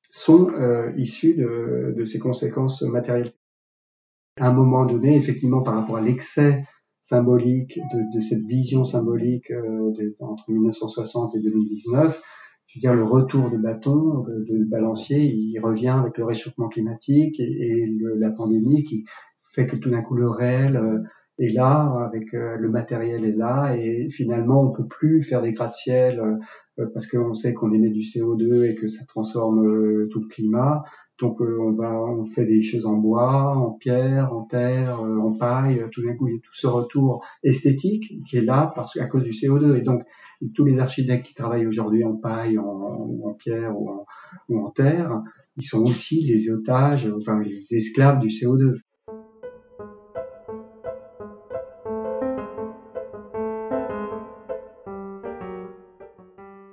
sont 0.09 0.49
euh, 0.51 0.91
issues 0.97 1.33
de, 1.33 1.93
de 1.97 2.05
ces 2.05 2.19
conséquences 2.19 2.81
matérielles. 2.83 3.31
À 4.39 4.47
un 4.47 4.53
moment 4.53 4.85
donné, 4.85 5.17
effectivement, 5.17 5.61
par 5.61 5.75
rapport 5.75 5.97
à 5.97 6.01
l'excès 6.01 6.61
symbolique 7.01 7.77
de, 7.93 8.17
de, 8.17 8.21
cette 8.21 8.45
vision 8.45 8.83
symbolique 8.83 9.51
euh, 9.51 9.93
entre 10.19 10.49
1960 10.49 11.35
et 11.35 11.39
2019, 11.41 12.21
je 12.75 12.79
veux 12.79 12.93
dire, 12.93 12.93
le 12.93 13.05
retour 13.05 13.49
de 13.49 13.57
bâton, 13.57 14.25
de, 14.27 14.63
balancier, 14.65 15.23
il 15.23 15.57
revient 15.59 15.95
avec 15.97 16.17
le 16.17 16.25
réchauffement 16.25 16.67
climatique 16.67 17.39
et, 17.39 17.89
la 18.17 18.31
pandémie 18.31 18.83
qui 18.83 19.05
fait 19.53 19.65
que 19.65 19.77
tout 19.77 19.89
d'un 19.89 20.01
coup 20.01 20.15
le 20.15 20.29
réel 20.29 20.75
euh, 20.75 20.99
est 21.39 21.53
là, 21.53 22.05
avec 22.05 22.33
euh, 22.33 22.57
le 22.57 22.69
matériel 22.69 23.23
est 23.23 23.35
là, 23.35 23.77
et 23.77 24.09
finalement 24.09 24.61
on 24.61 24.71
peut 24.71 24.87
plus 24.87 25.21
faire 25.21 25.41
des 25.41 25.53
gratte-ciel 25.53 26.19
euh, 26.79 26.85
parce 26.93 27.07
qu'on 27.07 27.33
sait 27.33 27.53
qu'on 27.53 27.71
émet 27.71 27.89
du 27.89 28.01
CO2 28.01 28.65
et 28.65 28.75
que 28.75 28.89
ça 28.89 29.05
transforme 29.05 30.09
tout 30.09 30.19
le 30.19 30.27
climat. 30.27 30.83
Donc 31.19 31.39
on 31.39 31.71
va, 31.71 31.93
on 31.93 32.25
fait 32.25 32.45
des 32.45 32.61
choses 32.61 32.85
en 32.85 32.97
bois, 32.97 33.55
en 33.55 33.71
pierre, 33.71 34.33
en 34.33 34.43
terre, 34.43 35.01
en 35.01 35.31
paille. 35.31 35.81
Tout 35.91 36.03
d'un 36.03 36.13
coup, 36.15 36.27
il 36.27 36.35
y 36.35 36.37
a 36.37 36.41
tout 36.41 36.53
ce 36.53 36.67
retour 36.67 37.23
esthétique 37.43 38.13
qui 38.27 38.37
est 38.37 38.41
là 38.41 38.71
parce 38.75 38.97
à 38.97 39.05
cause 39.05 39.23
du 39.23 39.31
CO2. 39.31 39.77
Et 39.77 39.81
donc 39.81 40.03
tous 40.53 40.65
les 40.65 40.77
architectes 40.79 41.25
qui 41.25 41.33
travaillent 41.33 41.67
aujourd'hui 41.67 42.03
en 42.03 42.15
paille, 42.15 42.59
en, 42.59 43.33
pierre 43.39 43.73
ou 43.77 44.59
en, 44.59 44.69
terre, 44.71 45.21
ils 45.57 45.63
sont 45.63 45.83
aussi 45.83 46.21
les 46.21 46.51
otages, 46.51 47.09
enfin 47.17 47.41
les 47.41 47.73
esclaves 47.73 48.19
du 48.19 48.27
CO2. 48.27 48.75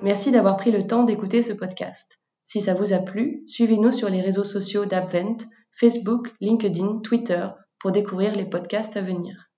Mais 0.00 0.08
Merci 0.08 0.32
d'avoir 0.32 0.56
pris 0.56 0.72
le 0.72 0.84
temps 0.84 1.04
d'écouter 1.04 1.42
ce 1.42 1.52
podcast. 1.52 2.18
Si 2.52 2.60
ça 2.60 2.74
vous 2.74 2.92
a 2.92 2.98
plu, 2.98 3.44
suivez-nous 3.46 3.92
sur 3.92 4.10
les 4.10 4.20
réseaux 4.20 4.44
sociaux 4.44 4.84
d'Abvent, 4.84 5.38
Facebook, 5.70 6.34
LinkedIn, 6.42 7.00
Twitter 7.02 7.48
pour 7.80 7.92
découvrir 7.92 8.36
les 8.36 8.44
podcasts 8.44 8.94
à 8.94 9.00
venir. 9.00 9.50